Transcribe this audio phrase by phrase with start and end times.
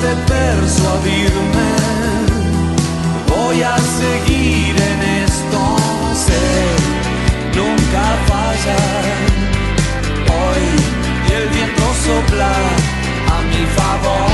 [0.00, 1.70] de persuadirme,
[3.26, 5.76] voy a seguir en esto,
[6.14, 6.46] sé,
[7.56, 9.04] nunca fallar.
[10.38, 10.64] Hoy
[11.34, 12.52] el viento sopla
[13.26, 14.30] a mi favor.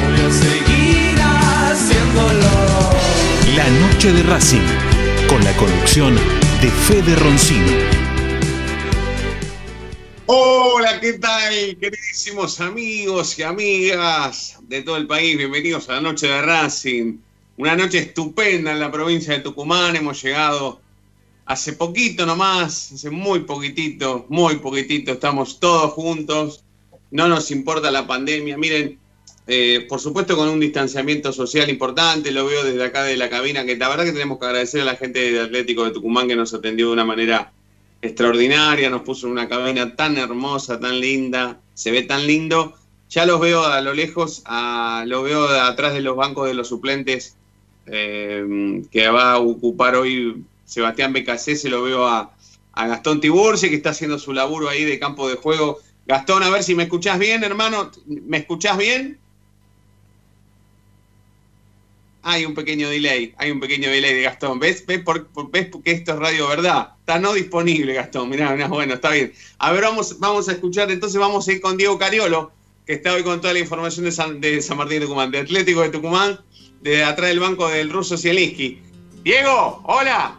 [0.00, 2.54] Voy a seguir haciéndolo.
[3.56, 4.68] La noche de Racing,
[5.28, 6.14] con la conducción
[6.60, 8.01] de Fede Roncino.
[11.22, 15.38] Tal, queridísimos amigos y amigas de todo el país?
[15.38, 17.18] Bienvenidos a la noche de Racing.
[17.58, 19.94] Una noche estupenda en la provincia de Tucumán.
[19.94, 20.80] Hemos llegado
[21.46, 25.12] hace poquito nomás, hace muy poquitito, muy poquitito.
[25.12, 26.64] Estamos todos juntos.
[27.12, 28.58] No nos importa la pandemia.
[28.58, 28.98] Miren,
[29.46, 32.32] eh, por supuesto con un distanciamiento social importante.
[32.32, 34.86] Lo veo desde acá de la cabina, que la verdad que tenemos que agradecer a
[34.86, 37.52] la gente de Atlético de Tucumán que nos atendió de una manera
[38.02, 42.74] extraordinaria, nos puso una cabina tan hermosa, tan linda, se ve tan lindo.
[43.08, 46.68] Ya los veo a lo lejos, a, lo veo atrás de los bancos de los
[46.68, 47.36] suplentes
[47.86, 52.34] eh, que va a ocupar hoy Sebastián Becasé, se lo veo a,
[52.72, 55.78] a Gastón Tiburce, que está haciendo su laburo ahí de campo de juego.
[56.06, 57.90] Gastón, a ver si me escuchás bien, hermano.
[58.06, 59.18] ¿Me escuchás bien?
[62.24, 64.60] Hay un pequeño delay, hay un pequeño delay de Gastón.
[64.60, 64.86] ¿Ves?
[64.86, 66.90] ¿Ves, por, ves que esto es radio verdad?
[67.00, 68.28] Está no disponible, Gastón.
[68.28, 69.32] Mirá, mirá, bueno, está bien.
[69.58, 72.52] A ver, vamos, vamos a escuchar, entonces vamos a ir con Diego Cariolo,
[72.86, 75.40] que está hoy con toda la información de San, de San Martín de Tucumán, de
[75.40, 76.40] Atlético de Tucumán,
[76.80, 78.80] de atrás del banco del ruso Zielinski.
[79.24, 80.38] Diego, hola.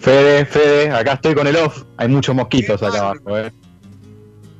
[0.00, 1.82] Fede, Fede, acá estoy con el off.
[1.96, 3.52] Hay muchos mosquitos acá abajo, eh.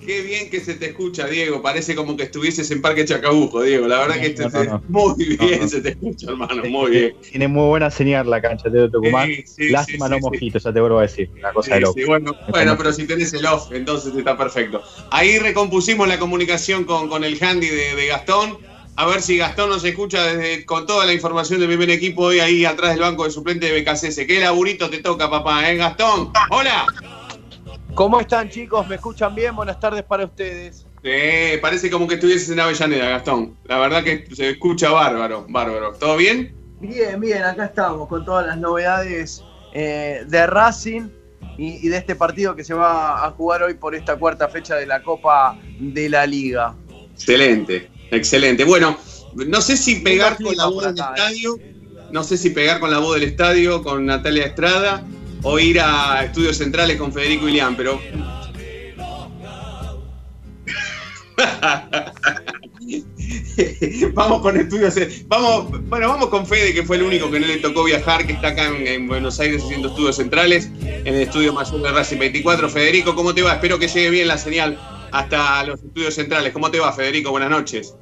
[0.01, 1.61] Qué bien que se te escucha, Diego.
[1.61, 3.87] Parece como que estuvieses en Parque Chacabuco, Diego.
[3.87, 4.83] La verdad que No, te- no, no.
[4.89, 7.17] muy bien se te escucha, hermano, muy bien.
[7.31, 9.29] Tiene muy buena señal la cancha de Tucumán.
[9.29, 11.31] Sí, sí, Lástima sí, no mosquitos, ya te vuelvo a decir.
[11.39, 12.01] Una cosa de loco.
[12.07, 14.83] bueno, bueno, pero si tenés el off, entonces está perfecto.
[15.11, 18.59] Ahí recompusimos la comunicación con, con el handy de, de Gastón.
[18.97, 22.41] A ver si Gastón nos escucha desde, con toda la información del primer equipo hoy
[22.41, 24.27] ahí atrás del banco de suplente de BKCS.
[24.27, 25.71] ¿Qué laburito te toca, papá?
[25.71, 26.31] ¿Eh, Gastón?
[26.51, 26.87] ¡Hola!
[27.95, 28.87] ¿Cómo están chicos?
[28.89, 29.55] ¿Me escuchan bien?
[29.55, 30.87] Buenas tardes para ustedes.
[31.03, 33.57] Eh, parece como que estuvieses en Avellaneda, Gastón.
[33.65, 35.93] La verdad que se escucha bárbaro, bárbaro.
[35.95, 36.55] ¿Todo bien?
[36.81, 39.43] Bien, bien, acá estamos con todas las novedades
[39.75, 41.09] eh, de Racing
[41.59, 44.77] y, y de este partido que se va a jugar hoy por esta cuarta fecha
[44.77, 46.75] de la Copa de la Liga.
[47.13, 48.65] Excelente, excelente.
[48.65, 48.97] Bueno,
[49.35, 51.05] no sé si pegar con la voz del eh.
[51.09, 51.57] estadio,
[52.13, 55.05] no sé si pegar con la voz del estadio, con Natalia Estrada,
[55.43, 58.01] o ir a estudios centrales con Federico Ilián, pero.
[64.15, 64.95] vamos con estudios.
[65.27, 68.35] Vamos, bueno, vamos con Fede, que fue el único que no le tocó viajar, que
[68.35, 72.19] está acá en, en Buenos Aires haciendo estudios centrales, en el estudio mayor de Racing
[72.19, 72.69] 24.
[72.69, 73.55] Federico, ¿cómo te va?
[73.55, 74.79] Espero que llegue bien la señal
[75.13, 76.53] hasta los estudios centrales.
[76.53, 77.31] ¿Cómo te va, Federico?
[77.31, 77.95] Buenas noches.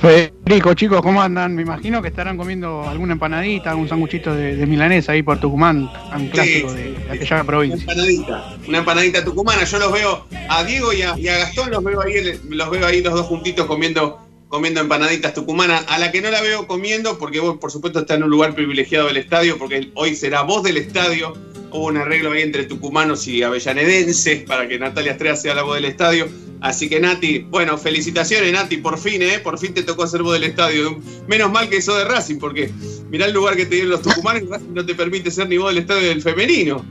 [0.00, 1.54] Federico, chicos, ¿cómo andan?
[1.56, 5.90] Me imagino que estarán comiendo alguna empanadita, algún sanguchito de, de milanesa ahí por Tucumán,
[6.10, 7.80] tan clásico de, de aquella Una provincia.
[7.80, 9.64] empanadita, una empanadita tucumana.
[9.64, 12.14] Yo los veo a Diego y a, y a Gastón, los veo ahí,
[12.48, 15.84] los veo ahí los dos juntitos comiendo, comiendo empanaditas tucumanas.
[15.88, 18.54] A la que no la veo comiendo, porque vos, por supuesto, está en un lugar
[18.54, 21.32] privilegiado del estadio, porque hoy será voz del estadio.
[21.72, 25.74] Hubo un arreglo ahí entre tucumanos y avellanedenses para que Natalia Estrella sea la voz
[25.74, 26.28] del estadio.
[26.60, 29.38] Así que Nati, bueno, felicitaciones Nati, por fin, ¿eh?
[29.38, 31.00] Por fin te tocó ser voz del estadio.
[31.26, 32.70] Menos mal que sos de Racing, porque
[33.08, 35.74] mirá el lugar que te dieron los tucumanos Racing no te permite ser ni voz
[35.74, 36.84] del estadio del femenino.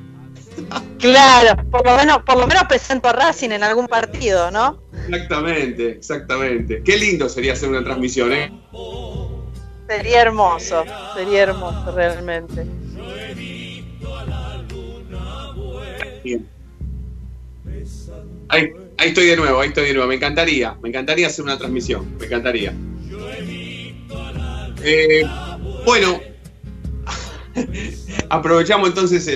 [0.97, 4.81] Claro, por lo menos, por lo menos presento a Racing en algún partido, ¿no?
[5.07, 6.81] Exactamente, exactamente.
[6.83, 8.51] Qué lindo sería hacer una transmisión, ¿eh?
[9.87, 10.83] Sería hermoso,
[11.15, 12.65] sería hermoso realmente.
[16.23, 16.49] Bien.
[18.49, 20.07] Ahí, ahí estoy de nuevo, ahí estoy de nuevo.
[20.07, 22.73] Me encantaría, me encantaría hacer una transmisión, me encantaría.
[24.83, 25.23] Eh,
[25.85, 26.19] bueno,
[28.29, 29.27] aprovechamos entonces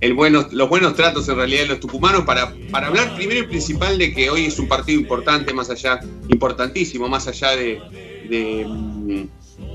[0.00, 4.30] los buenos tratos en realidad de los tucumanos para, hablar primero y principal de que
[4.30, 7.80] hoy es un partido importante, más allá, importantísimo, más allá de,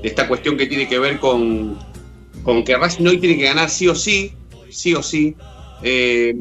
[0.02, 1.78] esta cuestión que tiene que ver con,
[2.42, 4.32] con que Racing hoy tiene que ganar sí o sí,
[4.70, 5.36] sí o sí,
[5.82, 6.34] eh,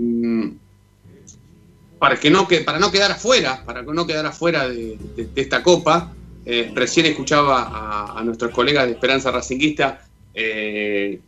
[1.99, 5.25] para que no que, para no quedar afuera, para que no quedar afuera de, de-
[5.25, 6.13] de esta copa.
[6.45, 10.05] Eh, recién escuchaba a, a nuestros colegas de Esperanza Racinguista.
[10.33, 11.19] eh,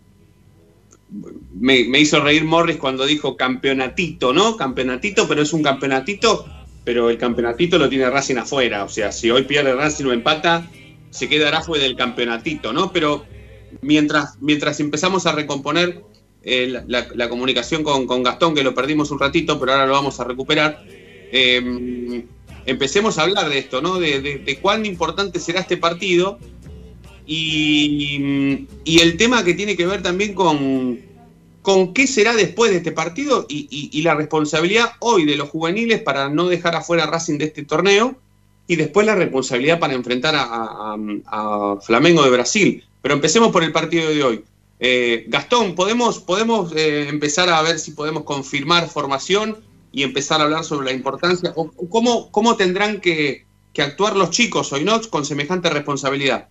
[1.59, 4.55] me, me hizo reír Morris cuando dijo campeonatito, ¿no?
[4.55, 6.45] Campeonatito, pero es un campeonatito,
[6.85, 8.83] pero el campeonatito lo tiene Racing afuera.
[8.85, 10.65] O sea, si hoy pierde Racing o empata,
[11.09, 12.93] se quedará fuera del campeonatito, ¿no?
[12.93, 13.25] Pero
[13.81, 16.01] mientras, mientras empezamos a recomponer
[16.43, 20.19] eh, la, comunicación con, con Gastón, que lo perdimos un ratito, pero ahora lo vamos
[20.19, 20.83] a recuperar.
[20.87, 22.25] eh,
[22.65, 23.99] empecemos a hablar de esto, ¿no?
[23.99, 26.37] De, de- cuán importante será este partido
[27.25, 30.99] y, y el tema que tiene que ver también con,
[31.61, 36.01] con qué será después de este partido y, y- la responsabilidad hoy de los juveniles
[36.01, 38.15] para no dejar afuera Racing de este torneo
[38.67, 42.83] y después la responsabilidad para enfrentar a Flamengo de Brasil.
[43.01, 44.43] Pero empecemos por el partido de hoy.
[44.83, 49.57] Eh, Gastón, ¿podemos, podemos eh, empezar a ver si podemos confirmar formación
[49.91, 51.53] y empezar a hablar sobre la importancia?
[51.55, 54.99] ¿O cómo, cómo tendrán que, que actuar los chicos hoy, no?
[55.11, 56.47] Con semejante responsabilidad.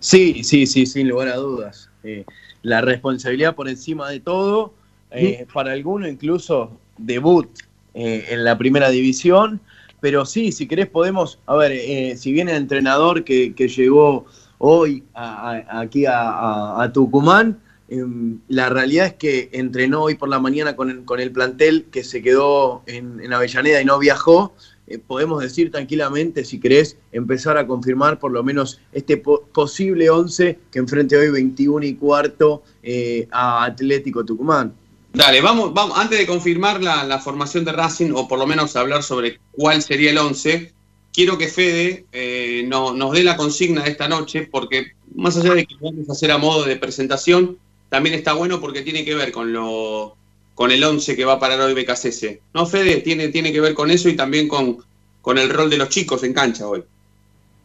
[0.00, 1.88] Sí, sí, sí, sin lugar a dudas.
[2.02, 2.24] Eh,
[2.62, 4.74] la responsabilidad por encima de todo,
[5.12, 7.48] eh, para alguno incluso debut
[7.96, 9.60] en la primera división,
[10.00, 14.26] pero sí, si querés podemos, a ver, si viene el entrenador que, que llegó
[14.58, 17.58] hoy aquí a, Tucumán,
[17.88, 21.86] em, la realidad es que entrenó hoy por la mañana con el, con el plantel
[21.90, 24.54] que se quedó en, Avellaneda y no viajó,
[24.86, 30.10] eh, podemos decir tranquilamente, si querés, empezar a confirmar por lo menos este po- posible
[30.10, 34.74] 11 que enfrente hoy 21 y cuarto eh, a Atlético Tucumán.
[35.14, 38.74] Dale, vamos, vamos, antes de confirmar la, la formación de Racing, o por lo menos
[38.76, 40.73] hablar sobre cuál sería el 11,
[41.14, 45.54] quiero que Fede eh, no- nos dé la consigna de esta noche, porque más allá
[45.54, 47.56] de que vamos a hacer a modo de presentación,
[47.88, 50.16] también está bueno porque tiene que ver con lo
[50.54, 52.38] con el 11 que va a parar hoy BKCS.
[52.52, 52.98] ¿No, Fede?
[52.98, 54.78] Tiene, tiene que ver con eso y también con,
[55.20, 56.84] con el rol de los chicos en cancha hoy.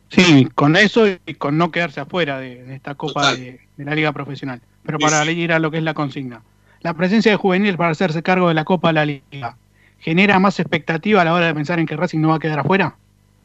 [0.10, 3.94] Sí, con eso y con no quedarse afuera de, de esta Copa de, de la
[3.94, 4.60] Liga Profesional.
[4.84, 5.32] Pero para sí.
[5.32, 6.42] ir a lo que es la consigna.
[6.82, 9.56] La presencia de juveniles para hacerse cargo de la Copa de la Liga,
[10.00, 12.58] ¿genera más expectativa a la hora de pensar en que Racing no va a quedar
[12.60, 12.96] afuera?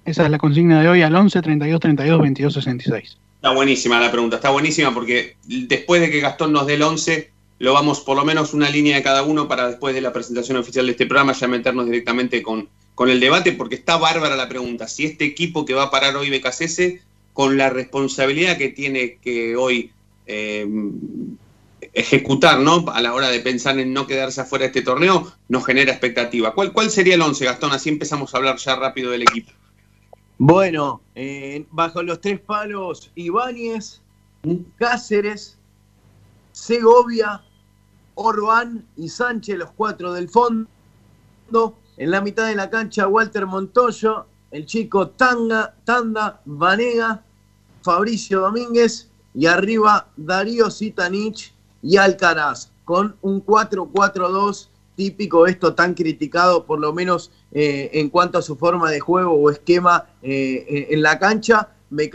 [0.04, 3.16] Esa es la consigna de hoy al 11 32 32 22 66.
[3.36, 7.30] Está buenísima la pregunta, está buenísima porque después de que Gastón nos dé el 11,
[7.58, 10.56] lo vamos por lo menos una línea de cada uno para después de la presentación
[10.58, 14.48] oficial de este programa ya meternos directamente con, con el debate, porque está bárbara la
[14.48, 14.88] pregunta.
[14.88, 17.00] Si este equipo que va a parar hoy BKCS,
[17.32, 19.90] con la responsabilidad que tiene que hoy
[20.26, 20.66] eh,
[21.92, 22.84] ejecutar, ¿no?
[22.92, 26.54] A la hora de pensar en no quedarse afuera de este torneo, nos genera expectativa.
[26.54, 27.72] ¿Cuál, cuál sería el 11, Gastón?
[27.72, 29.52] Así empezamos a hablar ya rápido del equipo.
[30.46, 34.02] Bueno, eh, bajo los tres palos, Ibáñez,
[34.76, 35.56] Cáceres,
[36.52, 37.42] Segovia,
[38.14, 40.68] Orbán y Sánchez, los cuatro del fondo.
[41.96, 47.24] En la mitad de la cancha, Walter Montoyo, el chico Tanga, Tanda, Vanega,
[47.80, 56.64] Fabricio Domínguez y arriba Darío Sitanich y Alcaraz, con un 4-4-2 típico, esto tan criticado
[56.64, 61.02] por lo menos eh, en cuanto a su forma de juego o esquema eh, en
[61.02, 61.70] la cancha.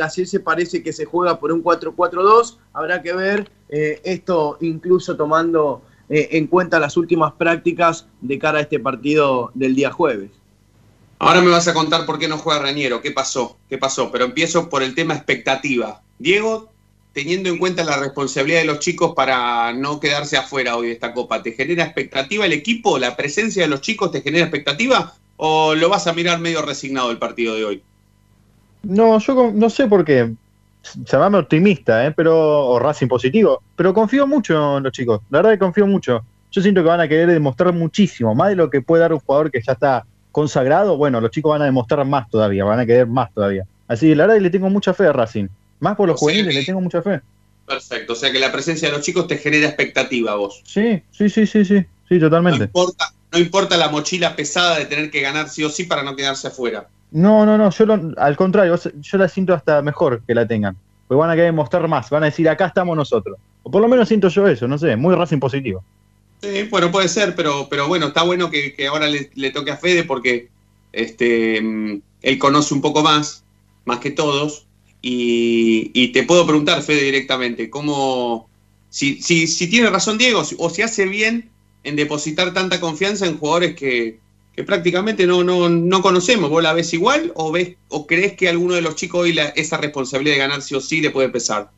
[0.10, 5.84] se parece que se juega por un 4-4-2, habrá que ver eh, esto incluso tomando
[6.12, 10.32] en cuenta las últimas prácticas de cara a este partido del día jueves.
[11.20, 14.26] Ahora me vas a contar por qué no juega Reñero, qué pasó, qué pasó, pero
[14.26, 16.02] empiezo por el tema expectativa.
[16.18, 16.72] Diego,
[17.14, 21.14] teniendo en cuenta la responsabilidad de los chicos para no quedarse afuera hoy de esta
[21.14, 22.98] copa, ¿te genera expectativa el equipo?
[22.98, 25.14] ¿La presencia de los chicos te genera expectativa?
[25.38, 27.84] ¿O lo vas a mirar medio resignado el partido de hoy?
[28.84, 30.34] No, yo no sé por qué.
[31.06, 32.12] Llamame optimista, ¿eh?
[32.12, 35.22] pero, o Racing positivo, pero confío mucho en los chicos.
[35.30, 36.24] La verdad que confío mucho.
[36.52, 39.20] Yo siento que van a querer demostrar muchísimo, más de lo que puede dar un
[39.20, 40.98] jugador que ya está consagrado.
[40.98, 43.66] Bueno, los chicos van a demostrar más todavía, van a querer más todavía.
[43.88, 45.48] Así que la verdad que le tengo mucha fe a Racing.
[45.80, 47.22] Más por los O juveniles, que- le tengo mucha fe.
[47.66, 50.62] Perfecto, o sea que la presencia de los chicos te genera expectativa a vos.
[50.66, 52.64] Sí, sí, sí, sí, sí, sí, No totalmente.
[52.66, 56.16] importa, no importa la mochila pesada de tener que ganar sí o sí para no
[56.16, 56.88] quedarse afuera.
[57.12, 60.76] No, no, no, yo lo- al contrario, yo la siento hasta mejor que la tengan.
[61.08, 63.38] Porque van a querer mostrar más, van a decir, acá estamos nosotros.
[63.64, 65.84] O por lo menos siento yo eso, no sé, muy Racing positivo.
[66.42, 69.72] Sí, bueno, puede ser, pero, pero bueno, está bueno que, que ahora le, le toque
[69.72, 70.50] a Fede porque
[70.92, 73.44] este, mm, él conoce un poco más,
[73.86, 74.66] más que todos.
[75.02, 78.50] Y, y te puedo preguntar, Fede, directamente, ¿cómo,
[78.90, 81.50] si, si, tiene razón Diego o si hace bien
[81.84, 84.20] en depositar tanta confianza en jugadores que,
[84.66, 86.50] prácticamente no, no, no conocemos?
[86.50, 89.50] ¿Vos la ves igual o, ves, o crees que alguno de los chicos hoy la-
[89.50, 91.70] esa responsabilidad de ganar sí o sí le puede pesar?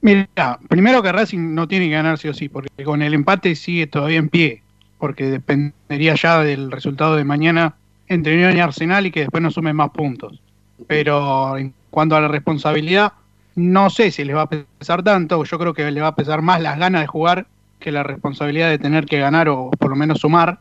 [0.00, 3.54] Mira, primero que Racing no tiene que ganar sí o sí, porque con el empate
[3.56, 4.62] sigue todavía en pie,
[4.98, 7.74] porque dependería ya del resultado de mañana
[8.06, 10.40] entre Unión y Arsenal y que después no sumen más puntos.
[10.86, 13.12] Pero en cuanto a la responsabilidad,
[13.54, 16.42] no sé si les va a pesar tanto, yo creo que le va a pesar
[16.42, 17.46] más las ganas de jugar
[17.80, 20.60] que la responsabilidad de tener que ganar o por lo menos sumar.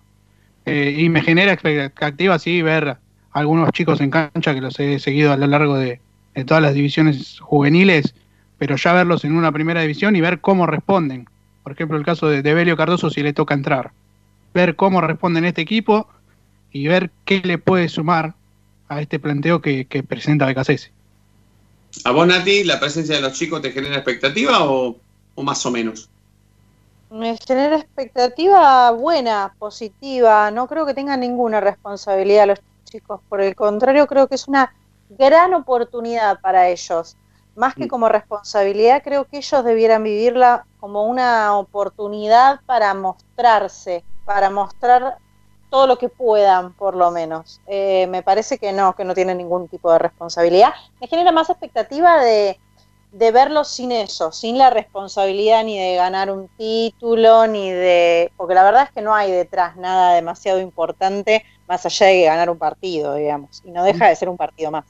[0.66, 2.98] Eh, y me genera expectativa, sí, ver
[3.32, 6.02] algunos chicos en cancha que los he seguido a lo largo de,
[6.46, 8.14] todas las divisiones juveniles,
[8.58, 11.28] pero ya verlos en una primera división y ver cómo responden.
[11.64, 13.92] Por ejemplo, el caso de, de Belio Cardoso si le toca entrar.
[14.54, 16.08] Ver cómo responden este equipo
[16.72, 18.34] y ver qué le puede sumar
[18.90, 20.92] a este planteo que, que presenta Becasese.
[22.04, 24.96] ¿A vos, Nati, la presencia de los chicos te genera expectativa o,
[25.36, 26.10] o más o menos?
[27.10, 30.52] Me genera expectativa buena, positiva.
[30.52, 33.22] No creo que tengan ninguna responsabilidad los chicos.
[33.30, 34.74] Por el contrario, creo que es una
[35.10, 37.16] gran oportunidad para ellos.
[37.56, 44.50] Más que como responsabilidad, creo que ellos debieran vivirla como una oportunidad para mostrarse, para
[44.50, 45.18] mostrar
[45.70, 47.62] todo lo que puedan, por lo menos.
[47.68, 50.74] Eh, me parece que no, que no tienen ningún tipo de responsabilidad.
[51.02, 52.58] Me genera más expectativa de,
[53.12, 58.32] de verlos sin eso, sin la responsabilidad ni de ganar un título, ni de...
[58.38, 62.50] Porque la verdad es que no hay detrás nada demasiado importante más allá de ganar
[62.50, 63.62] un partido, digamos.
[63.66, 64.86] Y no deja de ser un partido más.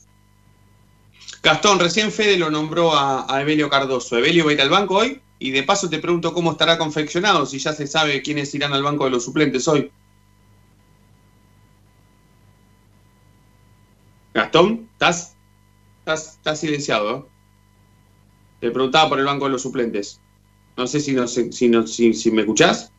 [1.41, 4.17] Gastón, recién Fede lo nombró a, a Evelio Cardoso.
[4.17, 7.45] Evelio va a ir al banco hoy y de paso te pregunto cómo estará confeccionado,
[7.45, 9.91] si ya se sabe quiénes irán al banco de los suplentes hoy.
[14.41, 15.35] Gastón, ¿estás?
[15.99, 17.17] Estás, estás silenciado.
[17.17, 17.23] ¿eh?
[18.61, 20.19] Te preguntaba por el banco de los suplentes.
[20.77, 22.91] No sé si, no, si, si, si me escuchás.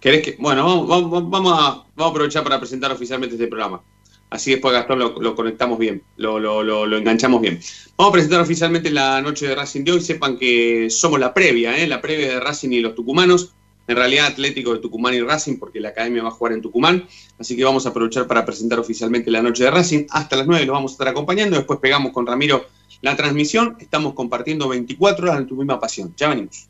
[0.00, 0.36] ¿Querés que.?
[0.40, 3.80] Bueno, vamos, vamos, a, vamos a aprovechar para presentar oficialmente este programa.
[4.28, 7.60] Así después Gastón lo, conectamos bien, lo, lo- lo- lo enganchamos bien.
[7.96, 10.00] Vamos a presentar oficialmente la noche de Racing de hoy.
[10.00, 11.86] Sepan que somos la previa, ¿eh?
[11.86, 13.54] la previa de Racing y los tucumanos.
[13.90, 17.08] En realidad Atlético de Tucumán y Racing, porque la academia va a jugar en Tucumán.
[17.40, 20.06] Así que vamos a aprovechar para presentar oficialmente la noche de Racing.
[20.10, 21.56] Hasta las 9 los vamos a estar acompañando.
[21.56, 22.66] Después pegamos con Ramiro
[23.02, 23.76] la transmisión.
[23.80, 26.14] Estamos compartiendo 24 horas en tu misma pasión.
[26.16, 26.68] Ya venimos.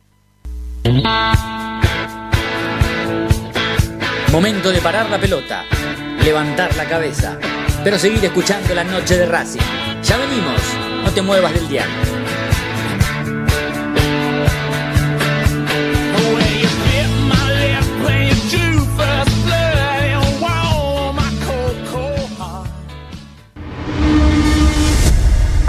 [4.33, 5.67] Momento de parar la pelota,
[6.25, 7.39] levantar la cabeza,
[7.85, 9.61] pero seguir escuchando la noche de Racing.
[10.03, 10.59] Ya venimos,
[11.05, 12.30] no te muevas del diario.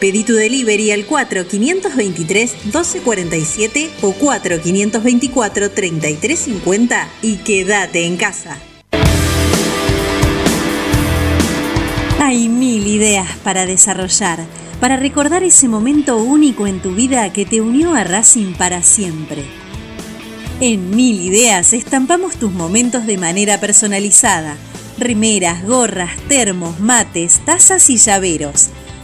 [0.00, 8.56] Pedí tu delivery al 4523-1247 o 4524-3350 y quédate en casa.
[12.18, 14.38] Hay mil ideas para desarrollar,
[14.80, 19.44] para recordar ese momento único en tu vida que te unió a Racing para siempre.
[20.60, 24.56] En Mil Ideas estampamos tus momentos de manera personalizada.
[24.98, 28.68] Remeras, gorras, termos, mates, tazas y llaveros.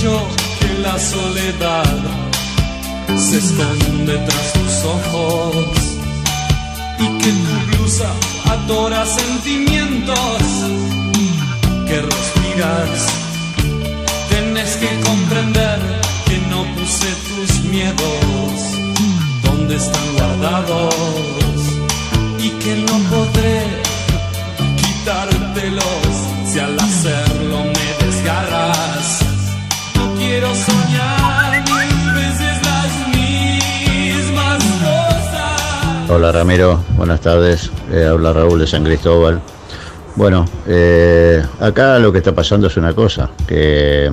[0.00, 0.28] Dicho
[0.60, 1.84] que la soledad.
[3.16, 5.76] Se esconde tras tus ojos.
[6.98, 8.10] Y que tu blusa
[8.50, 10.42] atora sentimientos.
[11.86, 13.06] Que respiras.
[14.30, 15.78] Tenés que comprender
[16.26, 18.52] que no puse tus miedos.
[19.42, 20.94] Donde están guardados
[22.38, 23.62] y que no podré
[24.76, 26.14] quitártelos.
[26.52, 27.29] Si al hacerlo
[36.12, 37.70] Hola Ramiro, buenas tardes.
[37.92, 39.40] Eh, habla Raúl de San Cristóbal.
[40.16, 44.10] Bueno, eh, acá lo que está pasando es una cosa, que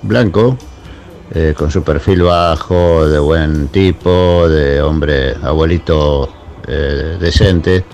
[0.00, 0.56] Blanco,
[1.34, 6.26] eh, con su perfil bajo, de buen tipo, de hombre abuelito
[6.66, 7.84] eh, decente,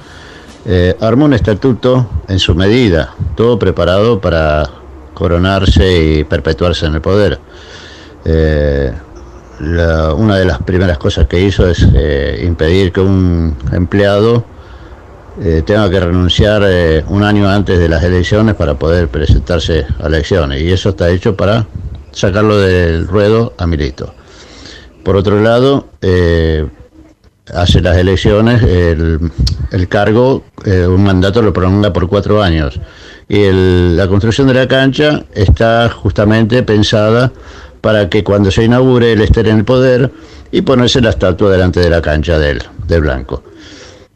[1.00, 4.70] armó un estatuto en su medida, todo preparado para
[5.14, 7.40] coronarse y perpetuarse en el poder.
[9.62, 14.44] La- una de las primeras cosas que hizo es eh, impedir que un empleado
[15.40, 20.08] eh, tenga que renunciar eh, un año antes de las elecciones para poder presentarse a
[20.08, 20.60] elecciones.
[20.62, 21.66] Y eso está hecho para
[22.10, 24.12] sacarlo del ruedo a Milito.
[25.04, 25.86] Por otro lado,
[27.54, 29.18] hace las elecciones, el,
[29.70, 32.78] el cargo, un mandato lo prolonga por cuatro años.
[33.28, 37.32] Y el- la construcción de la cancha está justamente pensada
[37.82, 40.10] para que cuando se inaugure él esté en el poder
[40.50, 43.42] y ponerse la estatua delante de la cancha del, del blanco.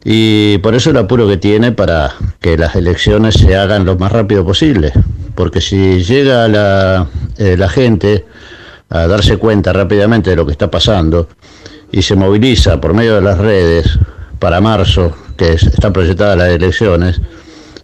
[0.03, 4.11] Y por eso el apuro que tiene para que las elecciones se hagan lo más
[4.11, 4.93] rápido posible.
[5.35, 8.25] Porque si llega la, eh, gente
[8.89, 11.27] a darse cuenta rápidamente de lo que está pasando
[11.91, 13.99] y se moviliza por medio de las redes
[14.39, 17.19] para marzo, que es- están proyectadas las elecciones,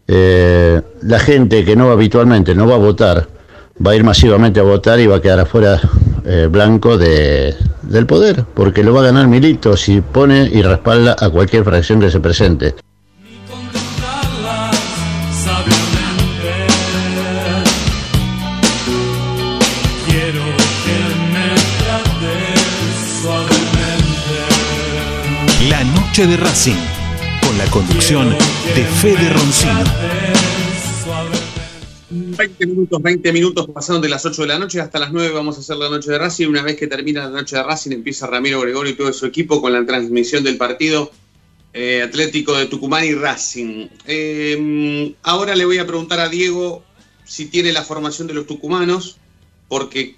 [0.07, 3.27] eh, la gente que no habitualmente no va a votar
[3.79, 5.79] va a ir masivamente a votar y va a quedar afuera
[6.25, 11.15] eh, blanco de, del poder, porque lo va a ganar Milito si pone y respalda
[11.19, 12.75] a cualquier fracción que se presente.
[25.69, 26.75] La noche de Racing,
[27.45, 28.29] con la conducción
[28.75, 30.62] de Fede Roncino.
[32.35, 35.57] 20 minutos, 20 minutos pasaron de las 8 de la noche hasta las 9 vamos
[35.57, 36.47] a hacer la noche de Racing.
[36.47, 39.61] Una vez que termina la noche de Racing empieza Ramiro Gregorio y todo su equipo
[39.61, 41.11] con la transmisión del partido
[41.73, 43.87] eh, Atlético de Tucumán y Racing.
[44.05, 46.83] Eh, ahora le voy a preguntar a Diego
[47.25, 49.17] si tiene la formación de los tucumanos,
[49.67, 50.15] porque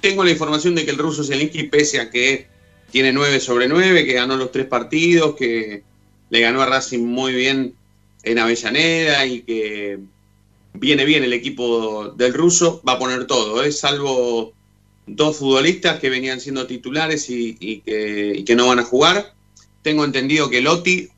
[0.00, 2.46] tengo la información de que el ruso Zielinski, pese a que
[2.90, 5.82] tiene 9 sobre 9, que ganó los tres partidos, que
[6.30, 7.74] le ganó a Racing muy bien
[8.22, 9.98] en Avellaneda y que
[10.74, 13.72] viene bien el equipo del ruso, va a poner todo, ¿eh?
[13.72, 14.52] salvo
[15.06, 19.34] dos futbolistas que venían siendo titulares y, que no van a jugar.
[19.82, 21.08] Tengo entendido que Lotti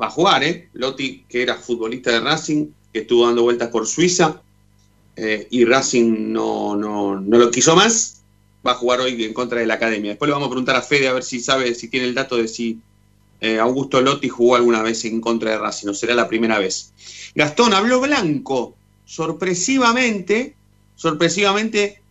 [0.00, 0.68] va a jugar, ¿eh?
[0.74, 4.42] Lotti, que era futbolista de Racing, que estuvo dando vueltas por Suiza,
[5.16, 8.22] eh, y Racing no, no, no lo quiso más,
[8.66, 10.10] va a jugar hoy en contra de la academia.
[10.10, 12.36] Después le vamos a preguntar a Fede a ver si sabe, si tiene el dato
[12.36, 12.80] de si
[13.40, 16.92] eh, Augusto Lotti jugó alguna vez en contra de Racing, no será la primera vez.
[17.34, 20.56] Gastón habló Blanco, sorpresivamente,
[20.94, 22.02] sorpresivamente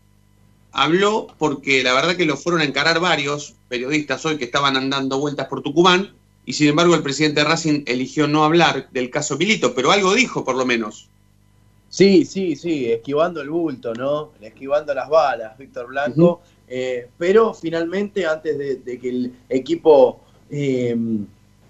[0.72, 5.20] habló porque la verdad que lo fueron a encarar varios periodistas hoy que estaban andando
[5.20, 6.14] vueltas por Tucumán
[6.46, 10.14] y sin embargo el presidente de Racing eligió no hablar del caso Milito, pero algo
[10.14, 11.10] dijo por lo menos.
[11.90, 14.34] Sí, sí, sí, esquivando el bulto, ¿no?
[14.42, 16.42] Esquivando las balas, Víctor Blanco.
[16.68, 20.96] Eh, pero finalmente, antes de, que el equipo eh,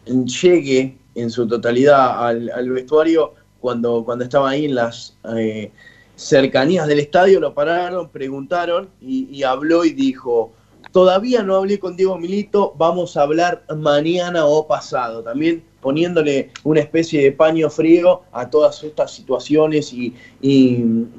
[0.05, 5.71] llegue en su totalidad al, vestuario, cuando, cuando estaba ahí en las eh,
[6.15, 10.51] cercanías del estadio, lo pararon, preguntaron y, y habló y dijo,
[10.91, 15.23] todavía no hablé con Diego Milito, vamos a hablar mañana o pasado.
[15.23, 20.15] También poniéndole una especie de paño frío a todas estas situaciones y,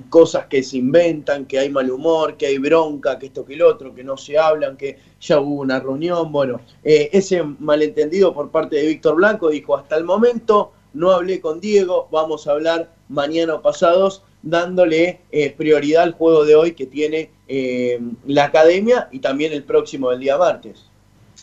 [0.09, 3.63] cosas que se inventan, que hay mal humor, que hay bronca, que esto que el
[3.63, 6.33] otro, que no se hablan, que ya hubo una reunión.
[6.33, 11.41] Bueno, eh, ese malentendido por parte de Víctor Blanco dijo, hasta el momento no hablé
[11.41, 16.73] con Diego, vamos a hablar mañana o pasados, dándole eh, prioridad al juego de hoy
[16.73, 20.87] que tiene eh, la academia y también el próximo del día martes.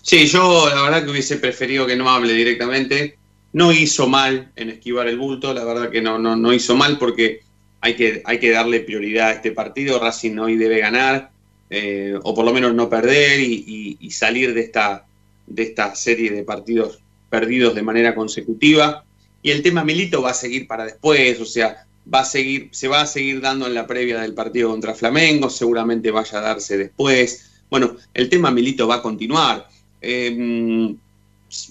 [0.03, 3.17] Sí, yo la verdad que hubiese preferido que no hable directamente.
[3.53, 6.99] No hizo mal en esquivar el bulto, la verdad que no, no, no hizo mal
[6.99, 7.39] porque
[7.79, 9.99] hay que, hay que darle prioridad a este partido.
[9.99, 11.31] Racing hoy debe ganar,
[11.69, 15.05] eh, o por lo menos no perder y, salir de esta,
[15.47, 19.05] de esta serie de partidos perdidos de manera consecutiva.
[19.41, 22.89] Y el tema Milito va a seguir para después, o sea, va a seguir, se
[22.89, 26.77] va a seguir dando en la previa del partido contra Flamengo, seguramente vaya a darse
[26.77, 27.51] después.
[27.69, 29.69] Bueno, el tema Milito va a continuar.
[30.03, 30.97] Em,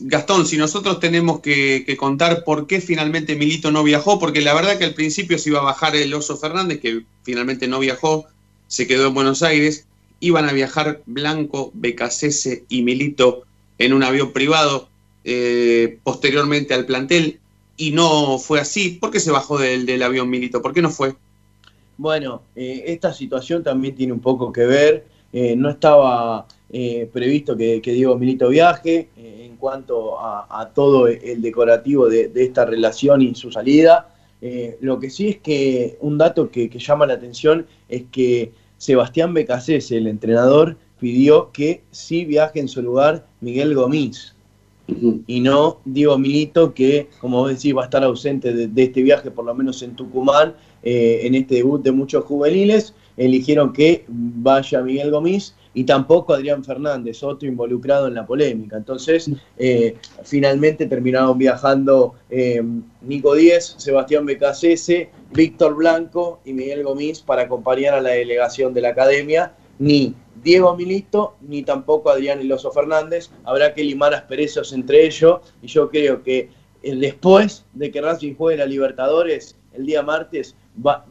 [0.01, 4.79] Gastón, si nosotros tenemos que, contar por qué finalmente Milito no viajó, porque la verdad
[4.79, 8.27] que al principio se iba a bajar el Oso Fernández, que finalmente no viajó,
[8.69, 9.87] se quedó en Buenos Aires,
[10.21, 13.43] iban a viajar Blanco, Becasese y Milito
[13.79, 14.89] en un avión privado
[15.25, 17.41] eh, posteriormente al plantel,
[17.77, 18.91] y no fue así.
[18.91, 20.63] ¿Por qué se bajó del, avión Milito?
[20.63, 21.17] ¿Por qué no fue?
[21.99, 27.55] Bueno, eh, esta situación también tiene un poco que ver, eh, no estaba eh, previsto
[27.55, 33.35] que, Diego Milito viaje eh, en cuanto a, todo el decorativo de, esta relación y
[33.35, 34.15] su salida.
[34.41, 39.35] Eh, lo que sí es que un dato que, llama la atención es que Sebastián
[39.35, 44.35] Becasés, el entrenador, pidió que sí viaje en su lugar Miguel Gomis
[45.27, 49.31] y no Diego Milito, que, como vos decís, va a estar ausente de, este viaje,
[49.31, 52.95] por lo menos en Tucumán, en este debut de muchos juveniles.
[53.19, 58.77] Eligieron que vaya Miguel Gomis y tampoco Adrián Fernández, otro involucrado en la polémica.
[58.77, 62.63] Entonces, eh, finalmente terminaron viajando eh,
[63.03, 68.83] Nico Díez, Sebastián Becasese, Víctor Blanco y Miguel Gomis para acompañar a la delegación de
[68.83, 69.55] la academia.
[69.79, 73.31] Ni Diego Milito, ni tampoco Adrián Iloso Fernández.
[73.45, 76.51] Habrá que limar asperezos entre ellos y yo creo que
[76.83, 80.55] eh, después de que Racing juegue la Libertadores el día martes,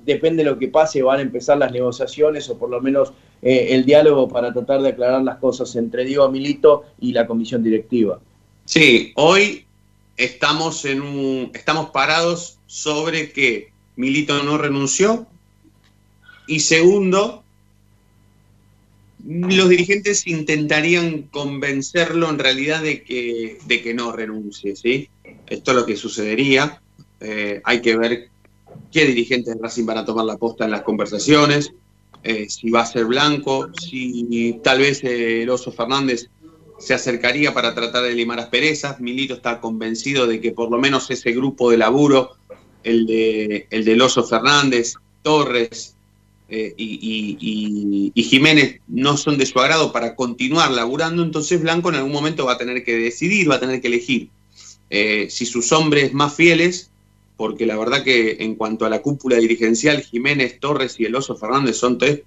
[0.06, 3.68] depende de lo que pase, van a empezar las negociaciones o por lo menos eh,
[3.72, 8.20] el diálogo para tratar de aclarar las cosas entre Diego Milito y la comisión directiva.
[8.66, 9.66] Sí, hoy
[10.18, 15.28] estamos, en un, estamos parados sobre que Milito no renunció
[16.48, 17.44] y segundo,
[19.26, 25.10] los dirigentes intentarían convencerlo en realidad de que, de que no renuncie, ¿sí?
[25.48, 26.82] Esto es lo que sucedería.
[27.20, 28.30] Eh, hay que ver
[28.92, 31.72] qué dirigentes de Racing van a tomar la posta en las conversaciones,
[32.24, 36.30] eh, si va a ser Blanco, si tal vez eh, el Oso Fernández
[36.78, 39.00] se acercaría para tratar de limar asperezas.
[39.00, 42.32] Milito está convencido de que por lo menos ese grupo de laburo,
[42.84, 45.96] el de el del Oso Fernández, Torres
[46.50, 51.96] eh, y, y, Jiménez, no son de su agrado para continuar laburando, entonces Blanco en
[51.96, 54.30] algún momento va a tener que decidir, va a tener que elegir
[55.30, 56.91] si sus hombres más fieles
[57.42, 61.36] porque la verdad que en cuanto a la cúpula dirigencial, Jiménez, Torres y el Oso
[61.36, 62.22] Fernández son tres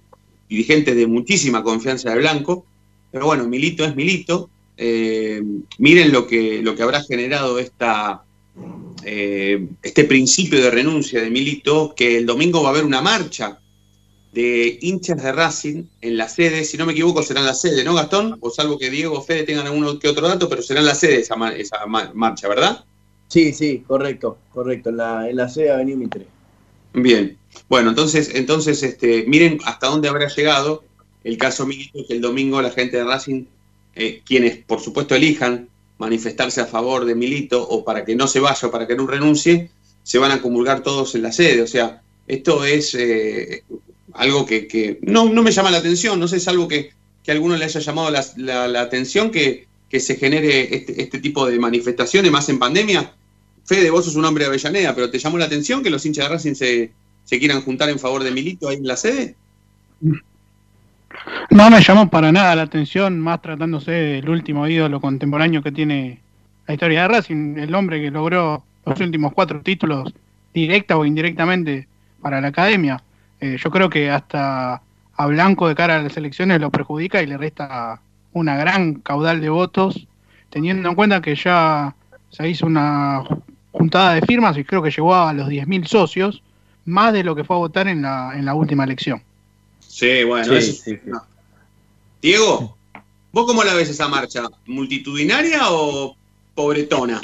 [0.49, 2.65] dirigentes de muchísima confianza de Blanco,
[3.13, 4.49] pero bueno, Milito es Milito.
[4.75, 5.41] Eh,
[5.77, 8.25] miren lo que, lo que habrá generado esta,
[9.05, 13.61] eh, este principio de renuncia de Milito, que el domingo va a haber una marcha
[14.33, 17.85] de hinchas de Racing en la sede, si no me equivoco será en la sede,
[17.85, 18.37] ¿no Gastón?
[18.41, 21.21] O salvo que Diego Fede tengan alguno que otro dato, pero será en la sede
[21.21, 22.83] esa, esa marcha, ¿verdad?
[23.27, 26.27] Sí, sí, correcto, correcto, en la, en la sede Avenida Mitre.
[26.93, 30.83] Bien, bueno, entonces, entonces este, miren hasta dónde habrá llegado
[31.23, 33.45] el caso Milito, que el domingo la gente de Racing,
[33.95, 38.39] eh, quienes por supuesto elijan manifestarse a favor de Milito o para que no se
[38.39, 39.71] vaya o para que no renuncie,
[40.03, 41.61] se van a comulgar todos en la sede.
[41.61, 43.63] O sea, esto es eh,
[44.13, 46.91] algo que, no, no, me llama la atención, no sé, es algo que,
[47.23, 51.19] que a alguno le haya llamado la, la, atención, que, que se genere este, este
[51.19, 53.13] tipo de manifestaciones más en pandemia?
[53.65, 56.25] Fede, vos sos un hombre de Avellaneda, pero ¿te llamó la atención que los hinchas
[56.25, 56.91] de Racing se,
[57.23, 59.35] se quieran juntar en favor de Milito ahí en la sede?
[61.49, 66.19] No me llamó para nada la atención, más tratándose del último ídolo contemporáneo que tiene
[66.67, 70.13] la historia de Racing, el hombre que logró los últimos cuatro títulos
[70.53, 71.87] directa o indirectamente
[72.21, 73.01] para la academia.
[73.39, 74.81] Eh, yo creo que hasta
[75.17, 78.01] a Blanco de cara a las elecciones lo perjudica y le resta
[78.35, 80.07] una gran caudal de votos,
[80.49, 81.95] teniendo en cuenta que ya
[82.29, 83.23] se hizo una
[83.71, 86.43] juntada de firmas y creo que llegó a los 10.000 socios,
[86.83, 89.21] más de lo que fue a votar en la, en la última elección.
[89.79, 90.99] Sí, bueno, Sí, eso- sí, sí.
[91.05, 91.23] no.
[92.21, 92.75] Diego,
[93.31, 94.43] ¿vos cómo la ves esa marcha?
[94.65, 96.15] ¿Multitudinaria o
[96.53, 97.21] pobretona?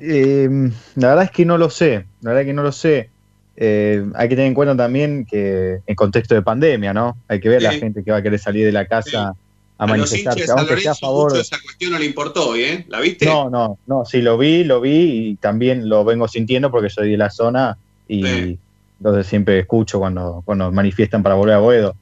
[0.00, 0.48] Eh,
[0.96, 3.10] la verdad es que no lo sé, la verdad es que no lo sé.
[3.56, 7.16] Eh, hay que tener en cuenta también que en contexto de pandemia, ¿no?
[7.28, 9.34] Hay que ver la gente que va a querer salir de la casa
[9.78, 11.30] a manifestarse, aunque sea a favor.
[11.30, 12.86] mucho esa cuestión no le importó ¿eh?
[12.88, 13.26] ¿La viste?
[13.26, 17.10] No, no, no, sí, lo vi, lo vi y también lo vengo sintiendo porque soy
[17.10, 17.76] de la zona
[18.08, 18.58] y Sí.
[18.98, 21.94] entonces siempre escucho cuando, cuando manifiestan para volver a Boedo.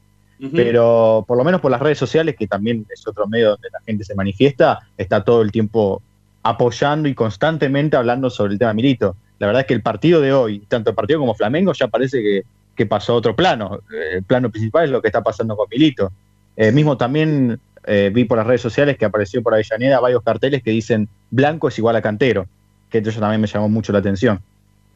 [0.53, 3.81] Pero por lo menos por las redes sociales, que también es otro medio donde la
[3.81, 6.03] gente se manifiesta, está todo el tiempo
[6.43, 9.17] apoyando y constantemente hablando sobre el tema Milito.
[9.39, 12.21] La verdad es que el partido de hoy, tanto el partido como Flamengo, ya parece
[12.21, 12.43] que,
[12.77, 13.81] que pasó a otro plano.
[13.91, 16.13] Eh, El plano principal es lo que está pasando con Milito.
[16.57, 20.63] Eh, mismo también eh, vi por las redes sociales que apareció por Avellaneda varios carteles
[20.63, 22.47] que dicen blanco es igual a cantero,
[22.91, 24.41] que eso también me llamó mucho la atención.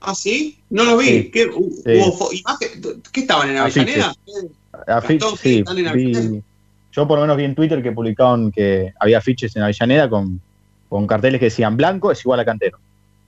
[0.01, 0.59] ¿Ah, sí?
[0.71, 1.07] No lo vi.
[1.07, 1.31] Sí.
[1.33, 2.01] ¿Qué, Sí.
[2.01, 2.31] hubo
[3.13, 4.15] ¿Qué estaban en Avellaneda?
[4.87, 6.43] Afi- Gastón, sí, ¿están en vi- Avellaneda?
[6.93, 10.41] yo por lo menos vi en Twitter que publicaron que había afiches en Avellaneda con,
[10.89, 12.79] con carteles que decían blanco es igual a cantero.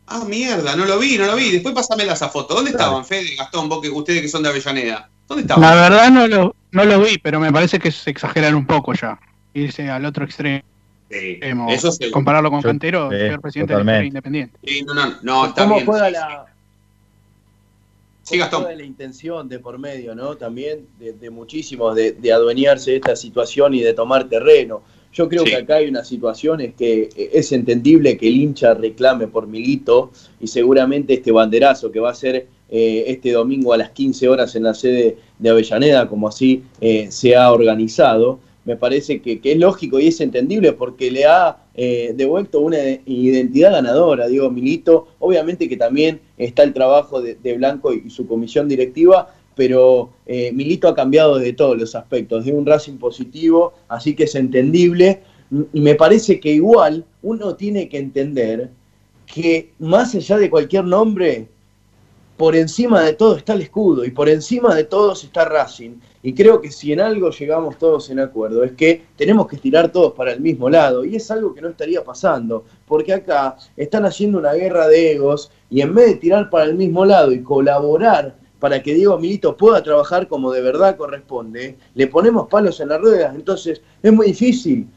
[0.07, 1.51] Ah, mierda, no lo vi, no lo vi.
[1.51, 2.55] Después pásamela esa foto.
[2.55, 5.09] ¿Dónde estaban, Fede, Gastón, vos que ustedes que son de Avellaneda?
[5.29, 5.63] ¿Dónde estaban?
[5.63, 8.93] La verdad no lo, no lo vi, pero me parece que se exageran un poco
[8.95, 9.19] ya.
[9.55, 10.63] Irse al otro extremo.
[11.71, 12.13] eso seguro.
[12.13, 14.59] compararlo con Yo- Cantero, sí, el peor presidente de independiente.
[14.65, 15.87] Sí, no, no, no, está ¿Cómo bien.
[15.87, 16.47] juega la,
[18.23, 18.63] Sí, Gastón.
[18.63, 20.37] juega la intención de por medio, ¿no?
[20.37, 24.83] También de, de muchísimos de, de adueñarse de esta situación y de tomar terreno.
[25.13, 25.51] Yo creo Sí.
[25.51, 29.49] que acá hay una situación es que eh, es entendible que el hincha reclame por
[29.49, 34.29] Milito y seguramente este banderazo que va a ser eh, este domingo a las 15
[34.29, 39.41] horas en la sede de Avellaneda, como así eh, se ha organizado, me parece que,
[39.41, 44.51] que es lógico y es entendible porque le ha eh, devuelto una identidad ganadora, digo,
[44.51, 45.09] Milito.
[45.19, 50.89] Obviamente que también está el trabajo de, Blanco y su comisión directiva, pero eh, Milito
[50.89, 55.23] ha cambiado de todos los aspectos, de un Racing positivo, así que es entendible.
[55.73, 58.71] Y me parece que igual uno tiene que entender
[59.25, 61.49] que más allá de cualquier nombre,
[62.41, 65.97] por encima de todo está el escudo y por encima de todos está Racing.
[66.23, 69.93] Y creo que si en algo llegamos todos en acuerdo es que tenemos que estirar
[69.93, 71.05] todos para el mismo lado.
[71.05, 75.51] Y es algo que no estaría pasando, porque acá están haciendo una guerra de egos
[75.69, 79.55] y en vez de tirar para el mismo lado y colaborar para que Diego Milito
[79.55, 83.35] pueda trabajar como de verdad corresponde, le ponemos palos en las ruedas.
[83.35, 84.89] Entonces es muy difícil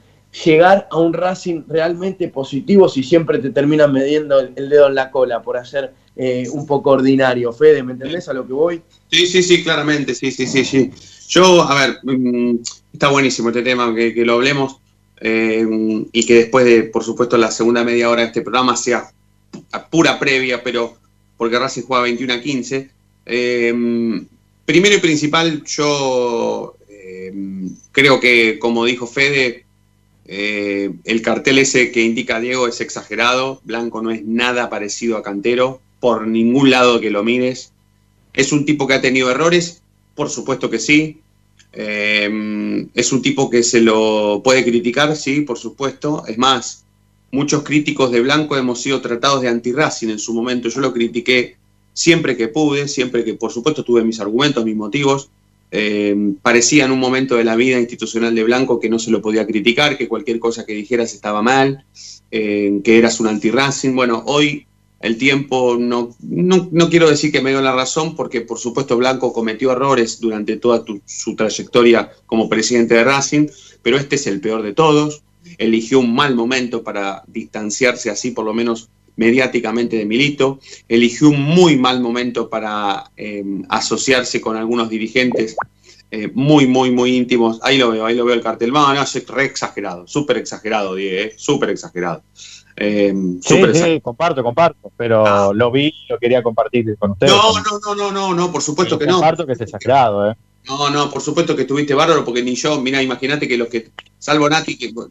[0.45, 5.11] llegar a un Racing realmente positivo si siempre te terminan mediendo el dedo en la
[5.11, 7.51] cola por hacer eh, un poco ordinario.
[7.51, 8.81] Fede, ¿me entendés a lo que voy?
[9.09, 10.91] Sí, sí, sí, claramente, sí, sí, sí, sí.
[11.27, 12.59] Yo, a ver, mm,
[12.93, 14.77] está buenísimo este tema, que, que lo hablemos
[15.21, 15.65] eh,
[16.11, 19.11] y que después de, por supuesto, la segunda media hora de este programa sea
[19.89, 20.95] pura previa, pero
[21.35, 22.89] porque Racing juega 21 a 15.
[23.25, 24.23] Eh,
[24.65, 26.75] primero y principal, yo
[27.91, 29.65] creo que, como dijo Fede,
[30.25, 33.61] el cartel ese que indica Diego es exagerado.
[33.63, 37.71] Blanco no es nada parecido a Cantero, por ningún lado que lo mires.
[38.33, 39.83] ¿Es un tipo que ha tenido errores?
[40.15, 41.21] Por supuesto que sí.
[41.71, 45.15] Eh, ¿Es un tipo que se lo puede criticar?
[45.15, 46.25] Sí, por supuesto.
[46.27, 46.83] Es más,
[47.31, 50.67] muchos críticos de Blanco hemos sido tratados de anti-Racing en su momento.
[50.67, 51.55] Yo lo critiqué
[51.93, 55.29] siempre que pude, siempre que, por supuesto, tuve mis argumentos, mis motivos.
[55.71, 59.21] Eh, parecía en un momento de la vida institucional de Blanco que no se lo
[59.21, 61.85] podía criticar, que cualquier cosa que dijeras estaba mal,
[62.29, 63.95] eh, que eras un anti-Racing.
[63.95, 64.67] Bueno, hoy
[65.03, 68.95] el tiempo, no, no, no, quiero decir que me dio la razón, porque por supuesto
[68.95, 73.47] Blanco cometió errores durante toda su trayectoria como presidente de Racing,
[73.81, 75.21] pero este es el peor de todos.
[75.57, 78.87] Eligió un mal momento para distanciarse así, por lo menos
[79.17, 80.61] mediáticamente de Milito.
[80.87, 85.57] Eligió un muy mal momento para eh, asociarse con algunos dirigentes
[86.11, 87.59] eh, muy, muy, muy íntimos.
[87.61, 88.71] Ahí lo veo, ahí lo veo el cartel.
[88.71, 92.23] No, no, es re exagerado, súper exagerado, Diego, eh, súper exagerado.
[92.75, 95.51] Eh, sí, sí, comparto, comparto, pero ah.
[95.53, 97.31] lo vi y lo quería compartir con ustedes.
[97.31, 99.47] No, no, no, no, no, no por supuesto pero que comparto no.
[99.47, 100.35] que es exagerado, ¿eh?
[100.67, 103.91] No, no, por supuesto que estuviste bárbaro, porque ni yo, mira, imagínate que los que,
[104.17, 105.09] salvo Nati, que lo-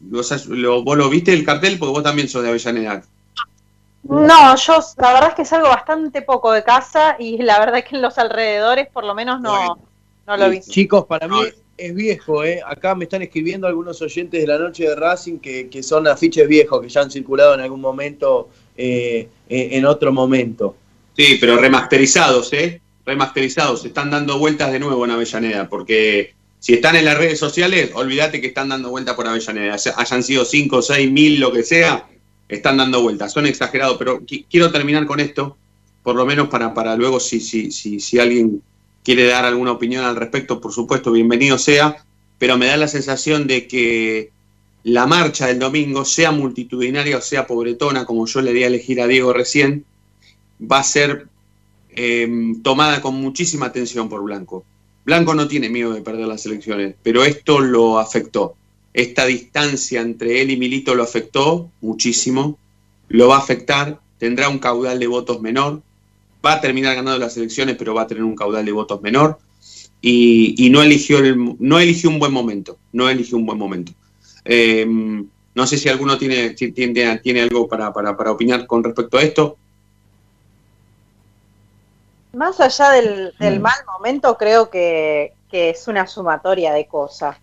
[0.57, 3.03] lo- vos lo viste el cartel, porque vos también sos de Avellaneda.
[4.05, 7.85] No, yo la verdad es que salgo bastante poco de casa y la verdad es
[7.85, 9.79] que en los alrededores por lo menos no,
[10.27, 10.61] no lo vi.
[10.61, 11.37] Chicos, para mí
[11.87, 12.61] es viejo, ¿eh?
[12.67, 16.47] Acá me están escribiendo algunos oyentes de la noche de Racing que, que son afiches
[16.49, 20.77] viejos, que ya han circulado en algún momento, eh, eh, en otro momento.
[21.17, 22.81] Sí, pero remasterizados, ¿eh?
[23.05, 23.85] Remasterizados.
[23.85, 28.41] Están dando vueltas de nuevo en Avellaneda, porque si están en las redes sociales, olvídate
[28.41, 29.77] que están dando vueltas por Avellaneda.
[29.77, 32.07] Ya- Hayan sido 5, 6 mil, lo que sea,
[32.49, 33.33] están dando vueltas.
[33.33, 35.57] Son exagerados, pero qui- quiero terminar con esto,
[36.03, 38.63] por lo menos para, para luego, si, si, si, si alguien
[39.03, 42.05] quiere dar alguna opinión al respecto, por supuesto, bienvenido sea,
[42.39, 44.31] pero me da la sensación de que
[44.85, 49.01] la marcha del domingo, sea multitudinaria o sea pobretona, como yo le di a elegir
[49.01, 49.85] a Diego recién,
[50.61, 51.29] va a ser
[51.91, 52.29] eh,
[52.63, 54.65] tomada con muchísima atención por Blanco.
[55.05, 58.55] Blanco no tiene miedo de perder las elecciones, pero esto lo afectó.
[58.95, 62.59] Esta distancia entre él y Milito lo afectó muchísimo,
[63.09, 65.83] lo va a afectar, tendrá un caudal de votos menor,
[66.45, 69.39] va a terminar ganando las elecciones, pero va a tener un caudal de votos menor
[70.01, 73.93] y, y no, eligió el- no eligió un buen momento, no eligió un buen momento.
[74.45, 74.87] Eh,
[75.55, 79.23] no sé si alguno tiene, tiene, tiene algo para, para, para opinar con respecto a
[79.23, 79.57] esto.
[82.33, 87.37] Más allá del, del mal momento, creo que, que es una sumatoria de cosas.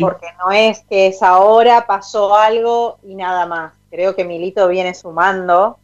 [0.00, 3.72] Porque no es que es ahora, pasó algo y nada más.
[3.90, 5.78] Creo que Milito viene sumando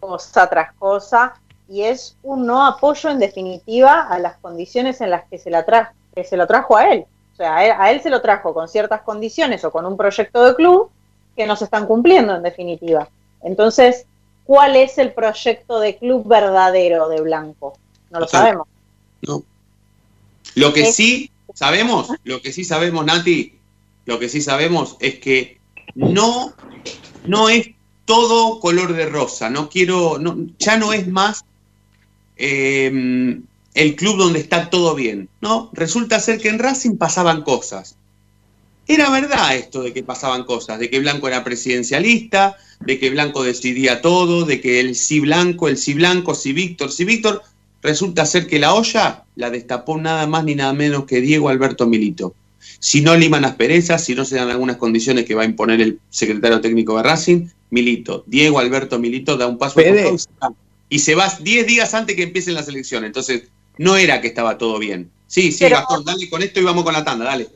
[0.00, 1.34] cosa tras cosa
[1.68, 5.64] y es un no apoyo en definitiva a las condiciones en las que se, la
[5.64, 7.04] tra- que se lo trajo a él.
[7.32, 9.96] O sea, a él, a él se lo trajo con ciertas condiciones o con un
[9.96, 10.90] proyecto de club
[11.34, 13.08] que no se están cumpliendo en definitiva.
[13.42, 14.04] Entonces,
[14.44, 17.78] ¿cuál es el proyecto de club verdadero de Blanco?
[18.10, 18.66] No lo sabemos.
[19.26, 19.42] No.
[20.56, 23.58] Lo que Es- sí sabemos, lo que sí sabemos, Nati,
[24.04, 25.58] lo que sí sabemos es que
[25.94, 26.52] no,
[27.24, 27.70] no es
[28.04, 29.48] todo color de rosa.
[29.48, 31.44] No quiero, no, ya no es más
[32.44, 33.40] eh,
[33.74, 35.28] el club donde está todo bien.
[35.40, 37.96] No, resulta ser que en Racing pasaban cosas.
[38.88, 43.44] Era verdad esto de que pasaban cosas, de que Blanco era presidencialista, de que Blanco
[43.44, 47.42] decidía todo, de que el sí Blanco, el sí Blanco, sí Víctor, sí Víctor.
[47.80, 51.86] Resulta ser que la olla la destapó nada más ni nada menos que Diego Alberto
[51.86, 52.34] Milito.
[52.80, 56.00] Si no liman asperezas, si no se dan algunas condiciones que va a imponer el
[56.10, 60.12] secretario técnico de Racing, Milito, Diego Alberto Milito da un paso Fede.
[60.94, 61.26] Y se va.
[61.26, 63.08] y se va 10 días antes que empiecen las elecciones.
[63.08, 65.10] Entonces, no era que estaba todo bien.
[65.26, 67.48] Sí, sí, Pero- Gastón, dale con esto y vamos con la tanda, dale.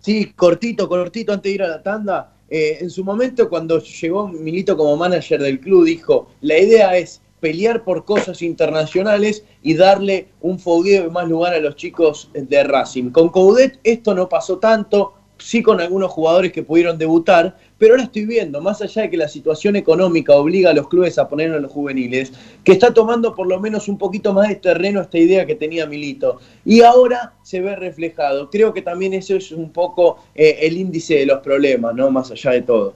[0.00, 2.32] Sí, cortito, cortito, antes de ir a la tanda.
[2.48, 7.20] eh, en su momento, cuando llegó Milito como manager del club, dijo, la idea es
[7.40, 12.62] pelear por cosas internacionales y darle un fogueo y más lugar a los chicos de
[12.62, 13.10] Racing.
[13.10, 18.04] Con Coudet esto no pasó tanto, sí con algunos jugadores que pudieron debutar, pero ahora
[18.04, 21.52] estoy viendo, más allá de que la situación económica obliga a los clubes a poner
[21.52, 22.32] a los juveniles,
[22.64, 25.86] que está tomando por lo menos un poquito más de terreno esta idea que tenía
[25.86, 26.40] Milito.
[26.64, 28.50] Y ahora se ve reflejado.
[28.50, 32.10] Creo que también eso es un poco eh, el índice de los problemas, ¿no?
[32.10, 32.94] Más allá de todo.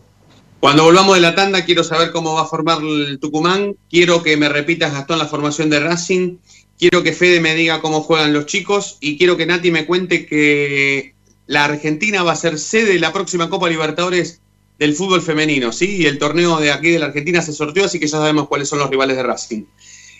[0.60, 3.76] Cuando volvamos de la tanda, quiero saber cómo va a formar el Tucumán.
[3.88, 6.36] Quiero que me repitas, Gastón, la formación de Racing.
[6.78, 8.98] Quiero que Fede me diga cómo juegan los chicos.
[9.00, 11.14] Y quiero que Nati me cuente que
[11.50, 14.40] la Argentina va a ser sede de la próxima Copa Libertadores
[14.78, 15.72] del fútbol femenino.
[15.72, 15.96] ¿sí?
[15.96, 18.68] Y el torneo de aquí de la Argentina se sorteó, así que ya sabemos cuáles
[18.68, 19.64] son los rivales de Racing.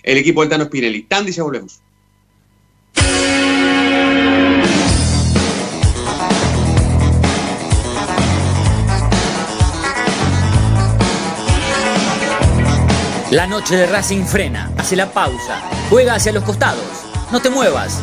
[0.02, 1.02] El equipo del Tano Spinelli.
[1.04, 1.82] Tandy, ya volvemos.
[13.30, 16.82] La noche de Racing frena, hace la pausa, juega hacia los costados.
[17.30, 18.02] No te muevas,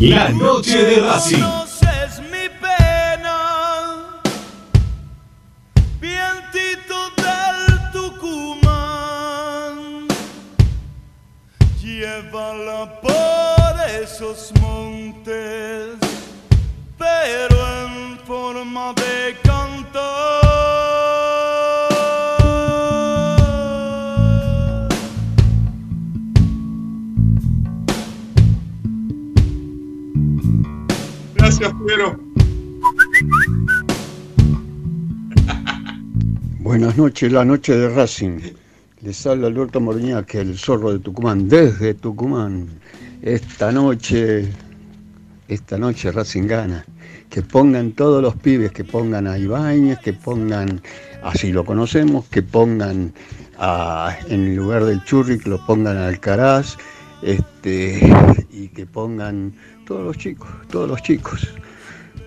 [0.00, 1.67] La noche de Racing.
[12.18, 15.96] Llévala por esos montes,
[16.96, 20.08] pero en forma de cantar.
[31.34, 32.18] Gracias, Piero.
[36.60, 38.57] Buenas noches, la noche de Racing.
[39.08, 42.68] Les habla Alberto Morñac, el zorro de Tucumán, desde Tucumán.
[43.22, 44.46] Esta noche,
[45.48, 46.84] esta noche Racing gana.
[47.30, 50.82] Que pongan todos los pibes, que pongan a Ibáñez, que pongan,
[51.22, 53.14] así lo conocemos, que pongan
[54.28, 56.76] en lugar del Churri, que lo pongan a Alcaraz,
[57.22, 58.12] este,
[58.50, 59.54] y que pongan
[59.86, 61.48] todos los chicos, todos los chicos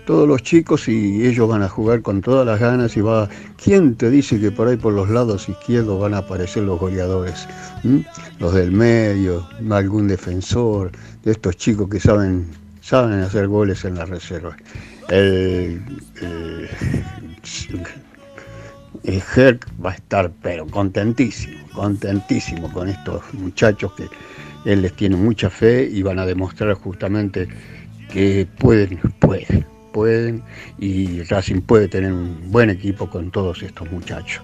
[0.06, 3.30] todos los chicos y ellos van a jugar con todas las ganas y va.
[3.62, 7.48] ¿Quién te dice que por ahí por los lados izquierdos van a aparecer los goleadores?
[7.84, 8.00] ¿Mm?
[8.40, 10.92] Los del medio, algún defensor,
[11.24, 12.48] de estos chicos que saben,
[12.82, 14.56] saben hacer goles en la reserva.
[15.10, 15.82] El,
[16.22, 16.70] el,
[19.04, 24.08] el Herc va a estar pero contentísimo, contentísimo con estos muchachos que
[24.66, 27.48] él les tiene mucha fe y van a demostrar justamente
[28.12, 30.44] que pueden, pueden, pueden
[30.80, 34.44] y Racing puede tener un buen equipo con todos estos muchachos.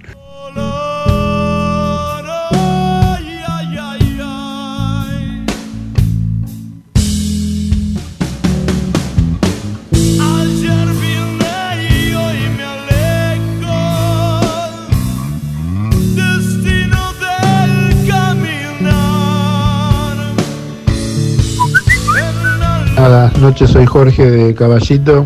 [23.08, 25.26] Buenas noches, soy Jorge de Caballito.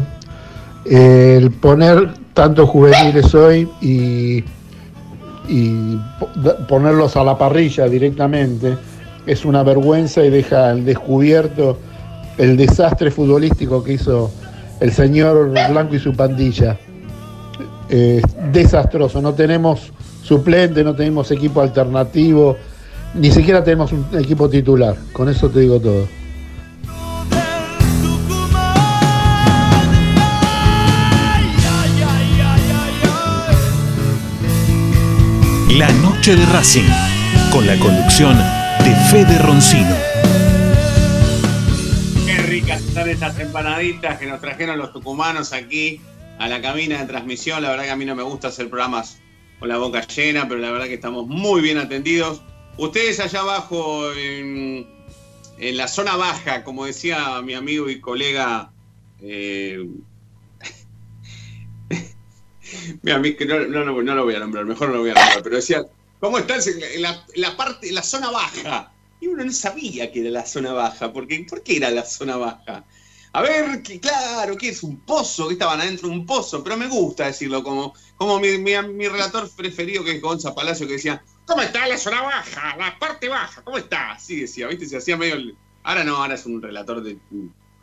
[0.85, 4.43] El poner tantos juveniles hoy y,
[5.47, 6.29] y po-
[6.67, 8.77] ponerlos a la parrilla directamente
[9.25, 11.79] es una vergüenza y deja al descubierto
[12.37, 14.29] el desastre futbolístico que hizo
[14.79, 16.77] el señor Blanco y su pandilla.
[17.89, 18.21] Eh,
[18.53, 22.57] desastroso, no tenemos suplente, no tenemos equipo alternativo,
[23.15, 26.20] ni siquiera tenemos un equipo titular, con eso te digo todo.
[35.77, 36.89] La noche de Racing,
[37.49, 39.95] con la conducción de Fede Roncino.
[42.25, 46.01] Qué ricas están estas empanaditas que nos trajeron los tucumanos aquí
[46.39, 47.63] a la cabina de transmisión.
[47.63, 49.21] La verdad que a mí no me gusta hacer programas
[49.59, 52.41] con la boca llena, pero la verdad que estamos muy bien atendidos.
[52.77, 54.85] Ustedes allá abajo en,
[55.57, 58.73] la zona baja, como decía mi amigo y colega
[59.21, 59.87] eh,
[63.01, 65.09] mi amigo, que no, no, no, no lo voy a nombrar, mejor no lo voy
[65.11, 65.83] a nombrar, pero decía,
[66.19, 68.91] ¿cómo estás en la, parte, la zona baja?
[69.19, 72.37] Y uno no sabía que era la zona baja, porque ¿por qué era la zona
[72.37, 72.83] baja?
[73.33, 76.75] A ver, que claro, que es un pozo, que estaban adentro de un pozo, pero
[76.75, 80.93] me gusta decirlo como, como mi, mi- mi relator preferido que es Gonza Palacio que
[80.93, 82.75] decía, ¿cómo está la zona baja?
[82.77, 84.11] La parte baja, ¿cómo está?
[84.11, 84.85] Así decía, ¿viste?
[84.85, 85.55] Se hacía medio.
[85.83, 87.17] Ahora no, ahora es un relator de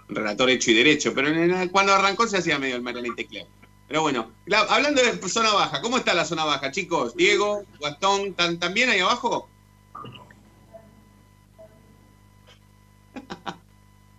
[0.09, 1.31] relator hecho y derecho, pero
[1.71, 3.47] cuando arrancó se hacía medio el Mariana y Tecleo.
[3.89, 7.17] Pero bueno, la- hablando de zona baja, ¿cómo está la zona baja, chicos?
[7.17, 9.49] Diego, Gastón, ¿tan, ¿también ahí abajo?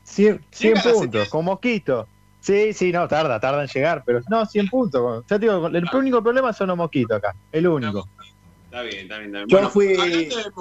[0.03, 2.09] 100, 100 Llega la puntos, con mosquito.
[2.41, 5.24] Sí, sí, no, tarda, tarda en llegar, pero no, 100 puntos.
[5.30, 8.09] Ya te digo, el único problema son los mosquitos acá, el único.
[8.63, 9.36] Está bien, está bien.
[9.36, 9.47] Está bien.
[9.49, 10.51] Yo Bueno, fui- hablando, de,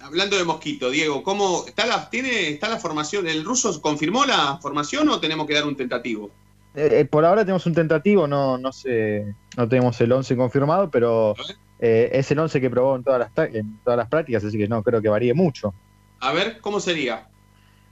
[0.00, 3.28] hablando de mosquito, Diego, ¿cómo está la, tiene, está la formación?
[3.28, 6.32] ¿El ruso confirmó la formación o tenemos que dar un tentativo?
[6.74, 10.90] Eh, eh, por ahora tenemos un tentativo, no, no sé, no tenemos el 11 confirmado,
[10.90, 11.34] pero
[11.80, 14.56] eh, es el 11 que probó en todas, las, ta- en todas las prácticas, así
[14.56, 15.74] que no creo que varíe mucho.
[16.20, 17.26] A ver, ¿cómo sería?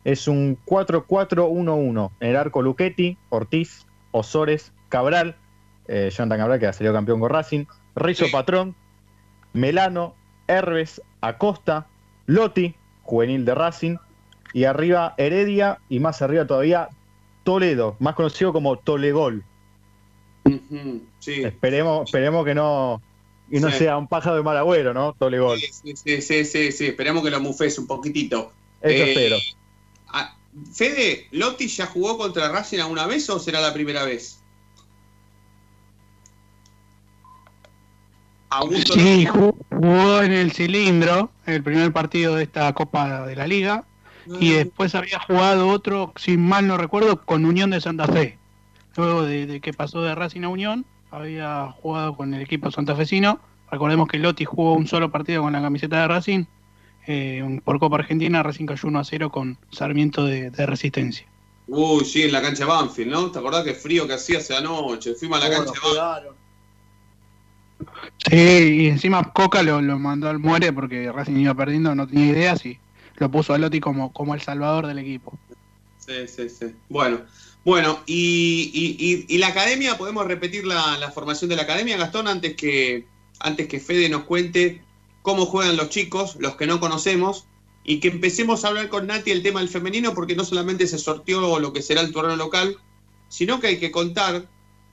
[0.05, 2.11] Es un 4-4-1-1.
[2.21, 5.37] En el arco Luchetti, Ortiz, Osores, Cabral,
[5.89, 7.65] eh, Jonathan Cabral, que ha salido campeón con Racing,
[7.97, 8.75] Rizzo Patrón,
[9.53, 10.15] Melano,
[10.47, 11.87] Herbes, Acosta,
[12.27, 13.97] Lotti, juvenil de Racing,
[14.53, 16.89] y arriba Heredia, y más arriba todavía
[17.49, 19.43] Toledo, más conocido como Tolegol.
[21.19, 21.43] Sí.
[21.43, 23.01] Esperemos, esperemos que no,
[23.51, 23.79] y no Sí.
[23.79, 25.15] sea un pájaro de mal agüero, ¿no?
[25.19, 25.59] Tolegol.
[25.59, 28.53] Sí, sí, sí, sí, sí, esperemos que lo mufes un poquitito.
[28.83, 29.37] Eso Eh, espero.
[30.09, 30.37] ah,
[30.75, 34.41] Fede, ¿Lotti ya jugó contra Racing alguna vez o será la primera vez?
[38.51, 43.85] Augusto Sí, jugó en el cilindro, el primer partido de esta Copa de la Liga,
[44.41, 48.39] y después había jugado otro, si mal no recuerdo, con Unión de Santa Fe.
[48.97, 53.41] Luego de, de que pasó de Racing a Unión, había jugado con el equipo santafesino.
[53.71, 56.45] Recordemos que Lotti jugó un solo partido con la camiseta de Racing.
[57.07, 61.27] eh, por Copa Argentina, Racing cayó 1 a 0 con Sarmiento de, de Resistencia.
[61.67, 63.31] Uy, sí, en la cancha de Banfield, ¿no?
[63.31, 65.15] ¿Te acordás qué frío que hacía esa noche?
[65.15, 66.37] Fuimos a la cancha de Banfield.
[68.29, 72.27] Sí, y encima Coca lo, lo mandó al muere porque Racing iba perdiendo, no tenía
[72.27, 72.79] ideas y
[73.19, 75.39] lo puso a Lotti como, como el salvador del equipo.
[75.99, 76.67] Sí, sí, sí.
[76.89, 77.23] Bueno,
[77.65, 82.57] bueno, y, y- la academia, podemos repetir la, la formación de la academia, Gastón, antes
[82.57, 83.07] que,
[83.41, 84.83] antes que Fede nos cuente
[85.23, 87.45] cómo juegan los chicos, los que no conocemos,
[87.85, 90.99] y que empecemos a hablar con Nati el tema del femenino, porque no solamente se
[90.99, 92.77] sorteó lo que será el torneo local,
[93.29, 94.49] sino que hay que contar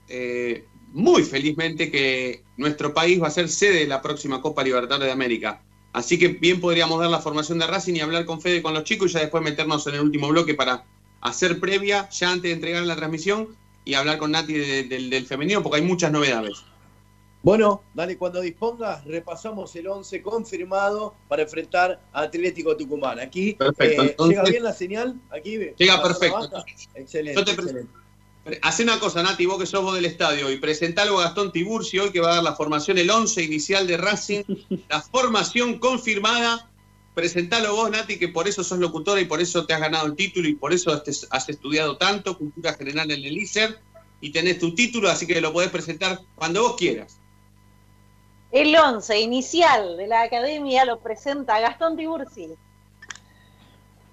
[0.08, 5.08] eh, muy felizmente que nuestro país va a ser sede de la próxima Copa Libertadores
[5.08, 5.62] de América.
[5.96, 8.84] Así que bien podríamos dar la formación de Racing y hablar con Fede con los
[8.84, 10.84] chicos y ya después meternos en el último bloque para
[11.22, 15.26] hacer previa, ya antes de entregar la transmisión, y hablar con Nati de- del- del
[15.26, 16.64] femenino, porque hay muchas novedades.
[17.44, 23.20] Bueno, dale, cuando dispongas, repasamos el 11 confirmado para enfrentar a Atlético Tucumán.
[23.20, 25.16] Aquí, Perfecto, eh, entonces- ¿llega bien la señal?
[25.30, 26.50] Aquí, Llega perfecto.
[26.94, 27.90] Excelente, Yo te excelente.
[28.62, 31.98] Hacé una cosa, Nati, vos que sos vos del estadio, y presentalo a Gastón Tiburci
[31.98, 34.44] hoy que va a dar la formación, el 11 inicial de Racing,
[34.90, 36.70] la formación confirmada.
[37.16, 40.16] Presentalo vos, Nati, que por eso sos locutora y por eso te has ganado el
[40.16, 43.80] título y por eso has estudiado tanto, cultura general en el ISER,
[44.22, 47.20] y tenés tu título, así que lo podés presentar cuando vos quieras.
[48.52, 52.50] El 11 inicial de la academia lo presenta Gastón Tiburci.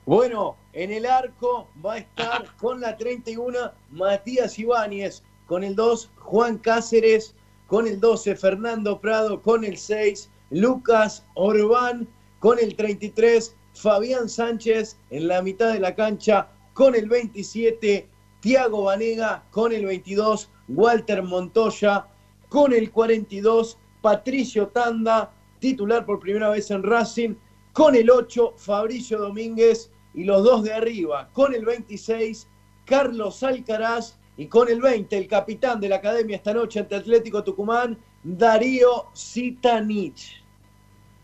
[0.07, 6.11] Bueno, en el arco va a estar con la 31 Matías Ibáñez, con el 2
[6.16, 7.35] Juan Cáceres,
[7.66, 12.09] con el 12 Fernando Prado, con el 6 Lucas Orbán,
[12.39, 14.97] con el 33 Fabián Sánchez.
[15.11, 18.09] En la mitad de la cancha, con el 27
[18.43, 22.09] Tiago Vanega con el 22, Walter Montoya.
[22.49, 27.35] Con el 42, Patricio Tanda, titular por primera vez en Racing,
[27.73, 32.47] con el 8, Fabricio Domínguez y los dos de arriba, con el 26,
[32.85, 37.43] Carlos Alcaraz y con el 20, el capitán de la academia esta noche ante Atlético
[37.45, 40.43] Tucumán, Darío Sitanich.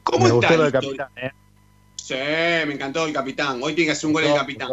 [0.04, 0.72] ¿Cómo Me está gustó historia?
[0.72, 1.30] capitán, ¿eh?
[1.96, 3.62] Sí, me encantó el capitán.
[3.62, 4.70] Hoy tiene que hacer un gol el capitán.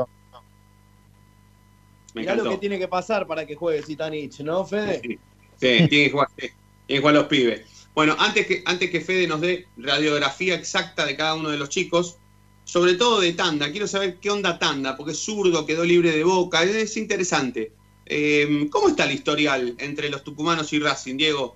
[2.13, 5.01] Me Mirá lo que tiene que pasar para que juegue Sitanich, ¿no, Fede?
[5.01, 5.19] Sí,
[5.59, 6.53] tiene que jugar, sí, tiene
[6.87, 7.87] que jugar los pibes.
[7.93, 11.67] Bueno, antes que, antes que Fede nos dé radiografía exacta de cada uno de los
[11.69, 12.17] chicos,
[12.65, 16.23] sobre todo de Tanda, quiero saber qué onda Tanda, porque es zurdo, quedó libre de
[16.23, 17.71] boca, es interesante.
[18.07, 21.55] Eh, ¿Cómo está el historial entre los tucumanos y Racing, Diego?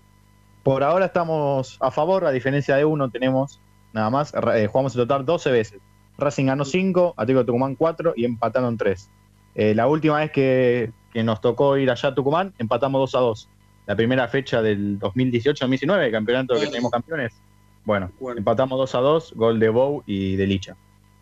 [0.64, 3.60] Por ahora estamos a favor, a diferencia de uno, tenemos
[3.92, 4.34] nada más.
[4.56, 5.80] eh, jugamos en total 12 veces.
[6.18, 9.10] Racing ganó 5, Atlético Tucumán 4 y empataron 3.
[9.56, 13.50] la última vez que, que nos tocó ir allá a Tucumán, empatamos 2 a 2.
[13.88, 17.34] La primera fecha del 2018-2019, el campeonato que tenemos campeones.
[17.84, 20.78] Bueno, empatamos 2 a 2, gol de Bow y de Licha.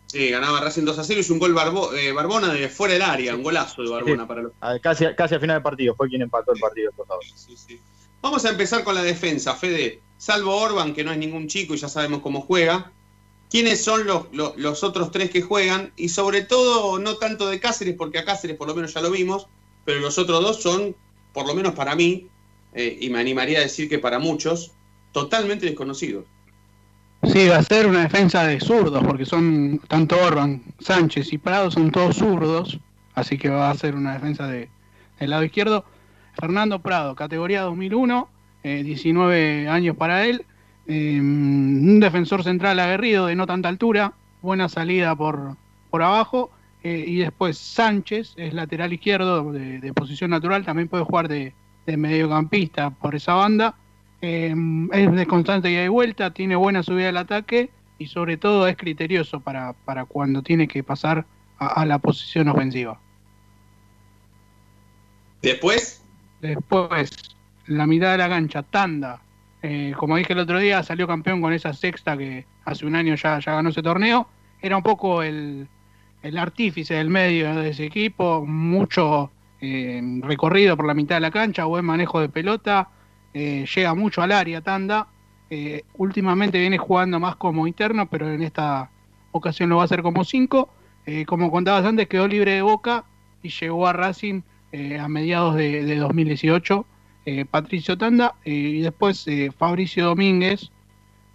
[0.08, 3.02] Sí, ganaba Racing 2 a 0, hizo un gol Barbo- eh, Barbona de fuera del
[3.02, 6.08] área, un golazo de Barbona para los Ah, Casi, casi al final del partido, fue
[6.08, 6.90] quien empató el partido.
[6.92, 7.22] por favor.
[8.22, 10.00] Vamos a empezar con la defensa, Fede.
[10.16, 12.90] Salvo Orban, que no es ningún chico y ya sabemos cómo juega.
[13.50, 15.92] ¿Quiénes son los, los, los otros tres que juegan?
[15.96, 19.10] Y sobre todo, no tanto de Cáceres, porque a Cáceres por lo menos ya lo
[19.10, 19.46] vimos,
[19.84, 20.96] pero los otros dos son,
[21.32, 22.26] por lo menos para mí,
[22.74, 24.72] eh, y me animaría a decir que para muchos,
[25.12, 26.24] totalmente desconocidos.
[27.24, 31.70] Sí, va a ser una defensa de zurdos, porque son tanto Orban, Sánchez y Prado
[31.70, 32.78] son todos zurdos,
[33.14, 34.68] así que va a ser una defensa de,
[35.18, 35.84] del lado izquierdo.
[36.34, 38.28] Fernando Prado, categoría 2001,
[38.62, 40.46] eh, 19 años para él,
[40.86, 45.56] eh, un defensor central aguerrido de no tanta altura, buena salida por,
[45.90, 46.50] por abajo,
[46.84, 51.52] eh, y después Sánchez es lateral izquierdo de, de posición natural, también puede jugar de,
[51.84, 53.74] de mediocampista por esa banda.
[54.20, 54.54] Eh,
[54.92, 58.76] es de constante ida y vuelta, tiene buena subida al ataque y sobre todo es
[58.76, 61.24] criterioso para, para cuando tiene que pasar
[61.58, 63.00] a, a la posición ofensiva.
[65.42, 66.02] Después,
[66.40, 67.10] Después,
[67.66, 69.20] la mitad de la cancha, Tanda.
[69.62, 73.16] Eh, como dije el otro día, salió campeón con esa sexta que hace un año
[73.16, 74.28] ya, ya ganó ese torneo.
[74.62, 75.66] Era un poco el,
[76.22, 81.30] el artífice del medio de ese equipo, mucho eh, recorrido por la mitad de la
[81.30, 82.88] cancha, buen manejo de pelota,
[83.38, 85.06] eh, llega mucho al área, Tanda.
[85.50, 88.90] Eh, últimamente viene jugando más como interno, pero en esta
[89.32, 90.68] ocasión lo va a hacer como 5.
[91.26, 93.04] como contabas antes, quedó libre de boca
[93.42, 96.84] y llegó a Racing eh, a mediados de, de 2018.
[97.24, 100.70] eh, Patricio Tanda eh, y después eh, Fabricio Domínguez,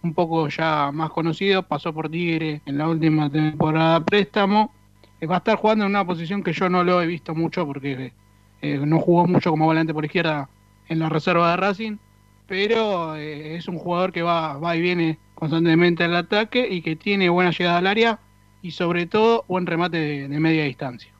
[0.02, 4.72] un poco ya más conocido, pasó por Tigre en la última temporada préstamo.
[5.20, 7.66] Eh, va a estar jugando en una posición que yo no lo he visto mucho
[7.66, 8.12] porque
[8.62, 10.48] eh, no jugó mucho como volante por izquierda
[10.94, 11.96] en la reserva de Racing,
[12.46, 16.96] pero eh, es un jugador que va, va y viene constantemente al ataque y que
[16.96, 18.20] tiene buena llegada al área
[18.62, 21.12] y sobre todo buen remate de, media distancia.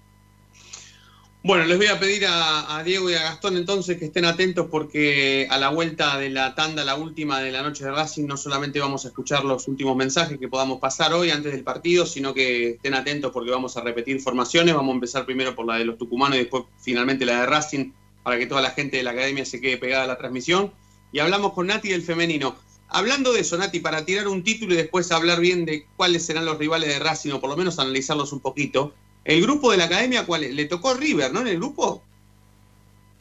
[1.43, 4.69] Bueno, les voy a pedir a, a Diego y a Gastón entonces que estén atentos
[4.71, 8.39] porque a la vuelta de la tanda, la última de la noche de Racing, no
[8.39, 12.33] solamente vamos a escuchar los últimos mensajes que podamos pasar hoy antes del partido, sino
[12.33, 14.75] que estén atentos porque vamos a repetir formaciones.
[14.75, 17.93] Vamos a empezar primero por la de los tucumanos y después finalmente la de Racing
[18.25, 20.73] para que toda la gente de la academia se quede pegada a la transmisión.
[21.13, 22.57] Y hablamos con Nati del femenino.
[22.89, 26.45] Hablando de eso, Nati, para tirar un título y después hablar bien de cuáles serán
[26.45, 28.95] los rivales de Racing o por lo menos analizarlos un poquito.
[29.25, 30.55] El grupo de la academia, ¿cuál es?
[30.55, 31.41] Le tocó River, ¿no?
[31.41, 32.03] En el grupo.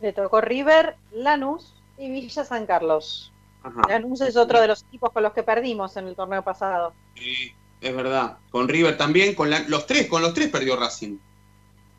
[0.01, 3.31] Le tocó River, Lanús y Villa San Carlos.
[3.63, 3.81] Ajá.
[3.87, 6.93] Lanús es otro de los equipos con los que perdimos en el torneo pasado.
[7.15, 8.37] Sí, es verdad.
[8.49, 11.17] Con River también, con la- los tres, con los tres perdió Racing.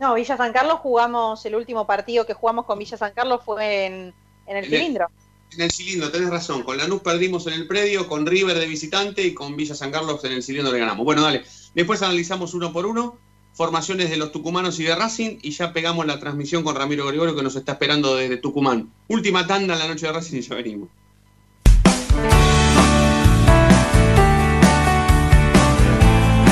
[0.01, 3.86] No, Villa San Carlos jugamos, el último partido que jugamos con Villa San Carlos fue
[3.86, 4.14] en,
[4.47, 5.07] en el En el- cilindro.
[5.53, 6.64] En el cilindro, tenés razón.
[6.64, 10.24] Con Lanús perdimos en el predio, con River de visitante y con Villa San Carlos
[10.24, 11.05] en el cilindro le ganamos.
[11.05, 11.45] Bueno, dale.
[11.74, 13.18] Después analizamos uno por uno,
[13.53, 17.36] formaciones de los tucumanos y de Racing y ya pegamos la transmisión con Ramiro Gregorio
[17.36, 18.90] que nos está esperando desde Tucumán.
[19.07, 20.88] Última tanda en la noche de Racing y ya venimos.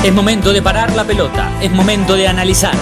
[0.03, 2.75] Es momento de parar la pelota, es momento de analizar.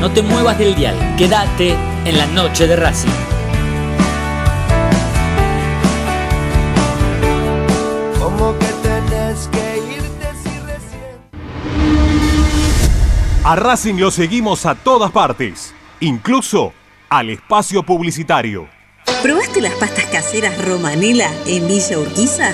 [0.00, 1.74] No te muevas del dial, quédate
[2.04, 3.08] en la noche de Racing.
[8.16, 11.18] Como que tenés que irte si recién.
[13.44, 16.72] A Racing lo seguimos a todas partes, incluso
[17.08, 18.68] al espacio publicitario.
[19.20, 22.52] ¿Probaste las pastas caseras Romanela en Villa Urquiza?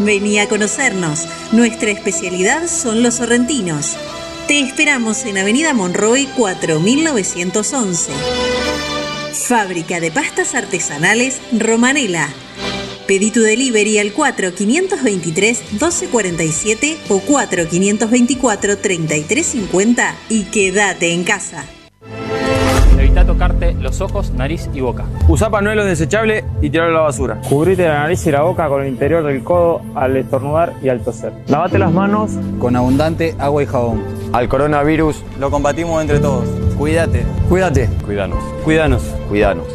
[0.00, 1.26] Vení a conocernos.
[1.50, 3.96] Nuestra especialidad son los sorrentinos.
[4.48, 8.10] Te esperamos en Avenida Monroy 4911.
[9.46, 12.30] Fábrica de pastas artesanales Romanela.
[13.06, 21.66] Pedí tu delivery al 4523-1247 o 4524-3350 y quédate en casa.
[22.98, 25.04] Evita tocarte los ojos, nariz y boca.
[25.28, 27.38] Usa panuelo desechable y tirarlo a la basura.
[27.46, 31.04] Cubrite la nariz y la boca con el interior del codo al estornudar y al
[31.04, 31.34] toser.
[31.48, 34.17] Lavate las manos Con abundante agua y jabón.
[34.32, 36.44] Al coronavirus, Lo combatimos entre todos.
[36.76, 37.24] Cuídate.
[37.48, 37.88] cuídate.
[38.04, 38.38] Cuidanos.
[38.62, 39.02] Cuídanos.
[39.28, 39.66] Cuídanos.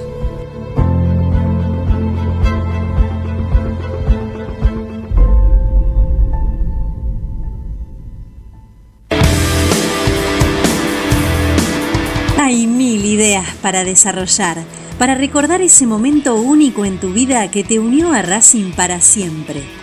[12.38, 14.58] Hay mil ideas para desarrollar,
[15.00, 19.83] para recordar ese momento único en tu vida que te unió a Racing para siempre.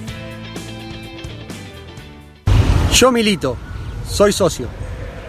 [2.93, 3.57] Yo milito,
[4.07, 4.67] soy socio.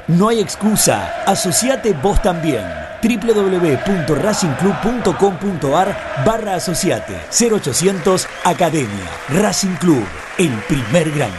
[0.09, 2.65] No hay excusa, asociate vos también.
[3.03, 5.97] www.racingclub.com.ar
[6.27, 10.05] barra asociate 0800 Academia Racing Club,
[10.39, 11.39] el primer grande.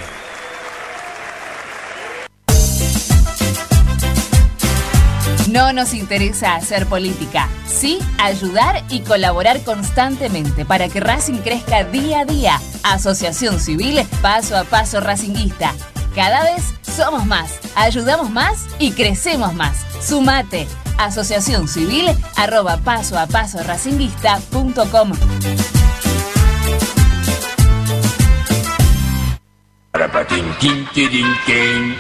[5.52, 12.22] No nos interesa hacer política, sí ayudar y colaborar constantemente para que Racing crezca día
[12.22, 12.60] a día.
[12.82, 15.76] Asociación Civil, paso a paso racinguista.
[16.16, 19.86] Cada vez somos más, ayudamos más y crecemos más.
[20.02, 20.68] Sumate.
[20.98, 22.06] Asociación Civil,
[22.36, 25.14] arroba paso a paso racinguista.com.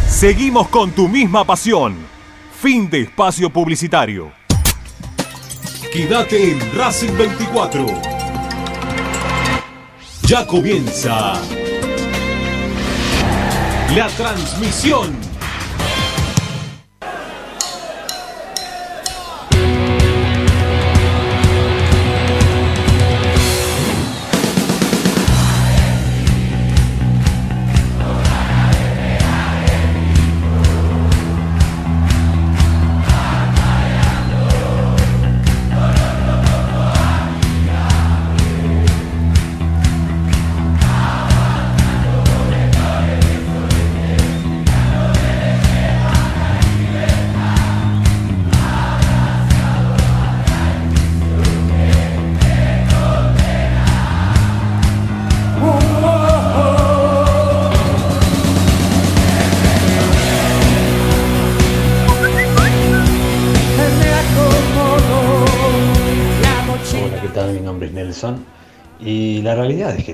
[0.07, 1.95] Seguimos con tu misma pasión.
[2.59, 4.32] Fin de espacio publicitario.
[5.93, 7.86] Quédate en Racing 24.
[10.24, 11.34] Ya comienza
[13.95, 15.26] la transmisión.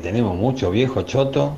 [0.03, 1.57] Tenemos mucho viejo choto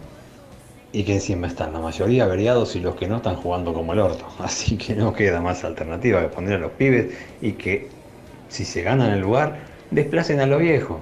[0.94, 4.00] y que encima están la mayoría averiados y los que no están jugando como el
[4.00, 4.26] orto.
[4.40, 7.90] Así que no queda más alternativa que poner a los pibes y que
[8.48, 9.58] si se ganan el lugar,
[9.92, 11.00] desplacen a los viejos.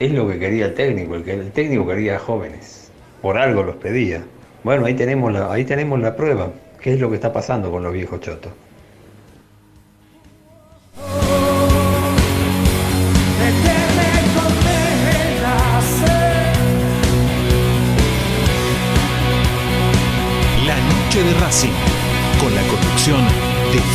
[0.00, 2.90] Es lo que quería el técnico, el, que, el técnico quería jóvenes.
[3.20, 4.24] Por algo los pedía.
[4.64, 6.50] Bueno, ahí tenemos la, ahí tenemos la prueba.
[6.80, 8.52] ¿Qué es lo que está pasando con los viejos chotos?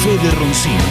[0.03, 0.83] Fede Roncino.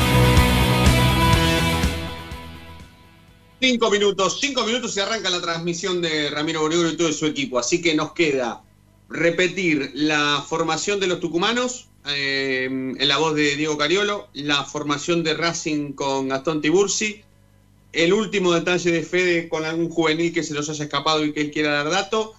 [3.61, 7.59] Cinco minutos, cinco minutos y arranca la transmisión de Ramiro Bonegro y todo su equipo.
[7.59, 8.63] Así que nos queda
[9.09, 15.25] repetir la formación de los tucumanos eh, en la voz de Diego Cariolo, la formación
[15.25, 17.23] de Racing con Gastón Tibursi,
[17.93, 21.41] el último detalle de Fede con algún juvenil que se nos haya escapado y que
[21.41, 22.35] él quiera dar dato.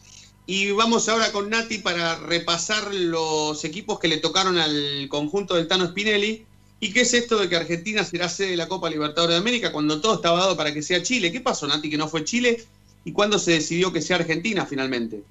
[0.46, 5.68] Y vamos ahora con Nati para repasar los equipos que le tocaron al conjunto del
[5.68, 6.46] Tano Spinelli.
[6.80, 9.72] ¿Y qué es esto de que Argentina será sede de la Copa Libertadores de América
[9.72, 11.32] cuando todo estaba dado para que sea Chile?
[11.32, 12.64] ¿Qué pasó, Nati, que no fue Chile?
[13.04, 15.24] ¿Y cuándo se decidió que sea Argentina finalmente?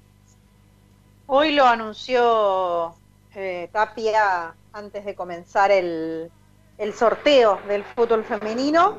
[1.27, 2.95] Hoy lo anunció
[3.33, 6.29] eh, Tapia antes de comenzar el,
[6.77, 8.97] el sorteo del fútbol femenino.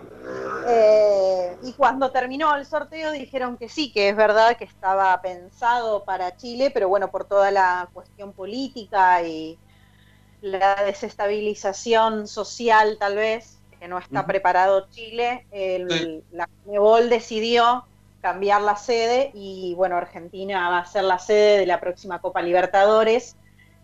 [0.67, 6.05] Eh, y cuando terminó el sorteo dijeron que sí, que es verdad que estaba pensado
[6.05, 9.59] para Chile, pero bueno, por toda la cuestión política y
[10.41, 17.85] la desestabilización social tal vez, que no está preparado Chile, el, la CONMEBOL decidió
[18.21, 22.43] cambiar la sede y bueno, Argentina va a ser la sede de la próxima Copa
[22.43, 23.37] Libertadores.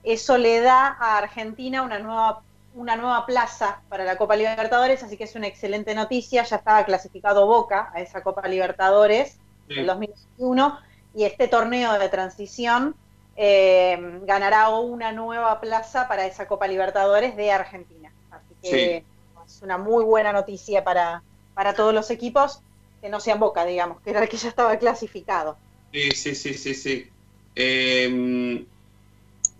[0.02, 2.42] Eso le da a Argentina una nueva
[2.74, 6.42] una nueva plaza para la Copa Libertadores, así que es una excelente noticia.
[6.42, 9.38] Ya estaba clasificado Boca a esa Copa Libertadores
[9.68, 10.78] del 2021
[11.14, 12.96] y este torneo de transición
[13.36, 18.12] eh, ganará una nueva plaza para esa Copa Libertadores de Argentina.
[18.30, 19.04] Así que
[19.46, 21.22] es una muy buena noticia para,
[21.54, 22.60] para todos los equipos
[23.00, 25.56] que no sean Boca, digamos, que era el que ya estaba clasificado.
[25.92, 27.08] Sí, sí, sí, sí, sí.
[27.56, 28.64] Eh,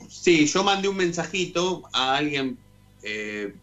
[0.09, 2.59] sí, yo mandé un mensajito a alguien
[3.03, 3.55] eh,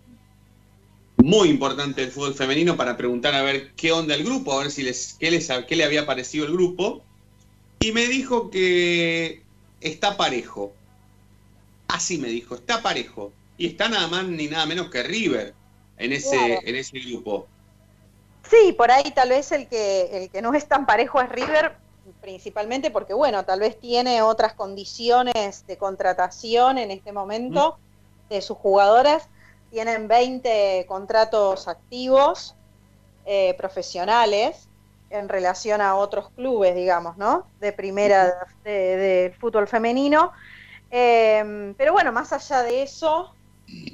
[1.18, 4.72] muy importante del fútbol femenino para preguntar a ver qué onda el grupo, a ver
[4.72, 7.04] si les, qué, les, qué le había parecido el grupo.
[7.80, 9.41] Y me dijo que
[9.82, 10.74] está parejo.
[11.88, 13.34] Así me dijo, está parejo.
[13.58, 15.54] Y está nada más ni nada menos que River
[15.98, 16.62] en ese, Claro.
[16.64, 17.48] en ese grupo.
[18.50, 21.76] Sí, por ahí tal vez el que, el que no es tan parejo es River,
[22.22, 27.78] principalmente porque, bueno, tal vez tiene otras condiciones de contratación en este momento
[28.30, 29.28] de sus jugadoras.
[29.70, 32.56] Tienen 20 contratos activos
[33.26, 34.68] eh, profesionales
[35.12, 37.52] en relación a otros clubes, digamos, ¿no?
[37.60, 38.34] De primera
[38.64, 40.32] de- del fútbol femenino.
[40.90, 43.36] Eh, pero bueno, más allá de eso,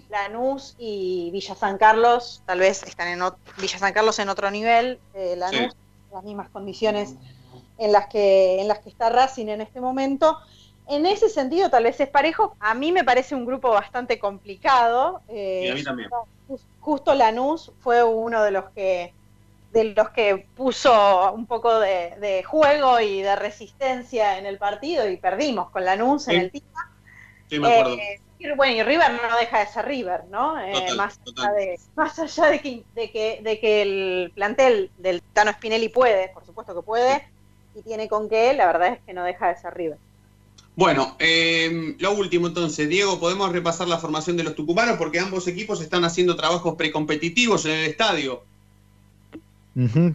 [0.10, 4.50] Lanús y Villa San Carlos tal vez están en ot- Villa San Carlos en otro
[4.52, 5.74] nivel, eh, Lanús
[6.10, 7.16] en las mismas condiciones
[7.78, 10.38] en las que en las que está Racing en este momento.
[10.88, 12.56] En ese sentido tal vez es parejo.
[12.60, 15.22] A mí me parece un grupo bastante complicado.
[15.28, 16.10] eh, Y a mí también.
[16.48, 19.14] Jus- justo Lanús fue uno de los que
[19.72, 25.08] de los que puso un poco de, de juego y de resistencia en el partido
[25.10, 26.40] y perdimos con Lanús en Sí.
[26.46, 26.90] el Tica.
[27.50, 27.94] Sí, me acuerdo.
[27.96, 30.60] Eh, y bueno, y River no deja de ser River, ¿no?
[30.60, 31.46] Eh, Total, más, total.
[31.48, 35.90] allá de, más allá de que, de, que, de que el plantel del Tano Spinelli
[35.90, 37.28] puede, por supuesto que puede,
[37.76, 39.98] y tiene con qué, la verdad es que no deja de ser River.
[40.76, 45.48] Bueno, eh, lo último entonces, Diego, podemos repasar la formación de los tucumanos porque ambos
[45.48, 48.44] equipos están haciendo trabajos precompetitivos en el estadio.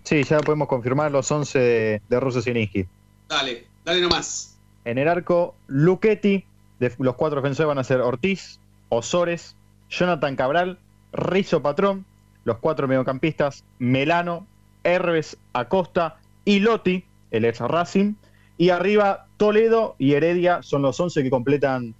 [0.02, 2.86] Sí, ya podemos confirmar los 11 de, de Russo Siniski.
[3.28, 4.58] Dale, dale nomás.
[4.84, 6.44] En el arco, Luchetti.
[6.80, 8.58] De los cuatro defensores van a ser Ortiz,
[8.88, 9.54] Osores,
[9.88, 10.78] Jonathan Cabral,
[11.12, 12.04] Rizo Patrón.
[12.44, 14.48] Los cuatro mediocampistas, Melano,
[14.82, 18.14] Herbes Acosta y Lotti, el ex Racing.
[18.58, 21.94] Y arriba, Toledo y Heredia son los 11 que completan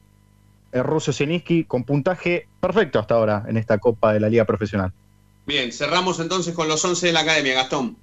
[0.72, 4.92] el ruso Zielinski con puntaje perfecto hasta ahora en esta Copa de la Liga Profesional.
[5.47, 7.97] Bien, cerramos entonces con los 11 de la academia, Gastón.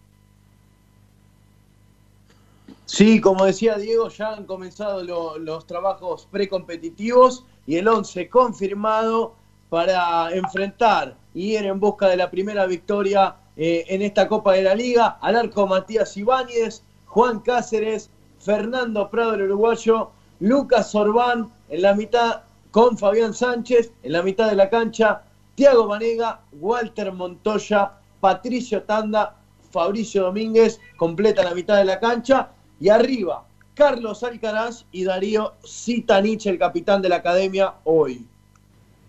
[2.85, 9.35] Sí, como decía Diego, ya han comenzado lo- los trabajos precompetitivos y el 11 confirmado
[9.69, 14.63] para enfrentar y ir en busca de la primera victoria eh, en esta Copa de
[14.63, 15.17] la Liga.
[15.21, 18.09] Al arco Matías Ibáñez, Juan Cáceres,
[18.39, 20.09] Fernando Prado el uruguayo,
[20.39, 25.23] Lucas Orbán en la mitad con Fabián Sánchez, en la mitad de la cancha,
[25.59, 27.91] Tiago Vanega, Walter Montoya,
[28.21, 29.35] Patricio Tanda,
[29.71, 32.51] Fabricio Domínguez, completa la mitad de la cancha.
[32.79, 38.25] Y arriba, Carlos Alcaraz y Darío Sitanich, el capitán de la academia, hoy.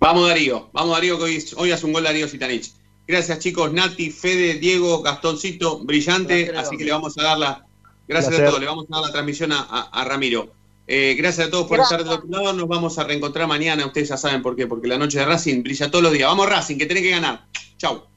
[0.01, 2.73] Vamos Darío, vamos Darío, que hoy, hoy hace un gol Darío Sitanich.
[3.07, 7.65] Gracias chicos, Nati, Fede, Diego, Gastoncito, brillante, así que le vamos a dar la,
[8.09, 10.49] gracias a todos, le vamos a dar la transmisión a, a- a Ramiro.
[10.87, 12.01] Eh, gracias a todos por Gracias.
[12.01, 14.89] estar del otro lado, nos vamos a reencontrar mañana, ustedes ya saben por qué, porque
[14.89, 16.29] la noche de Racing brilla todos los días.
[16.29, 17.47] Vamos Racing, que tiene que ganar.
[17.79, 18.10] Chau.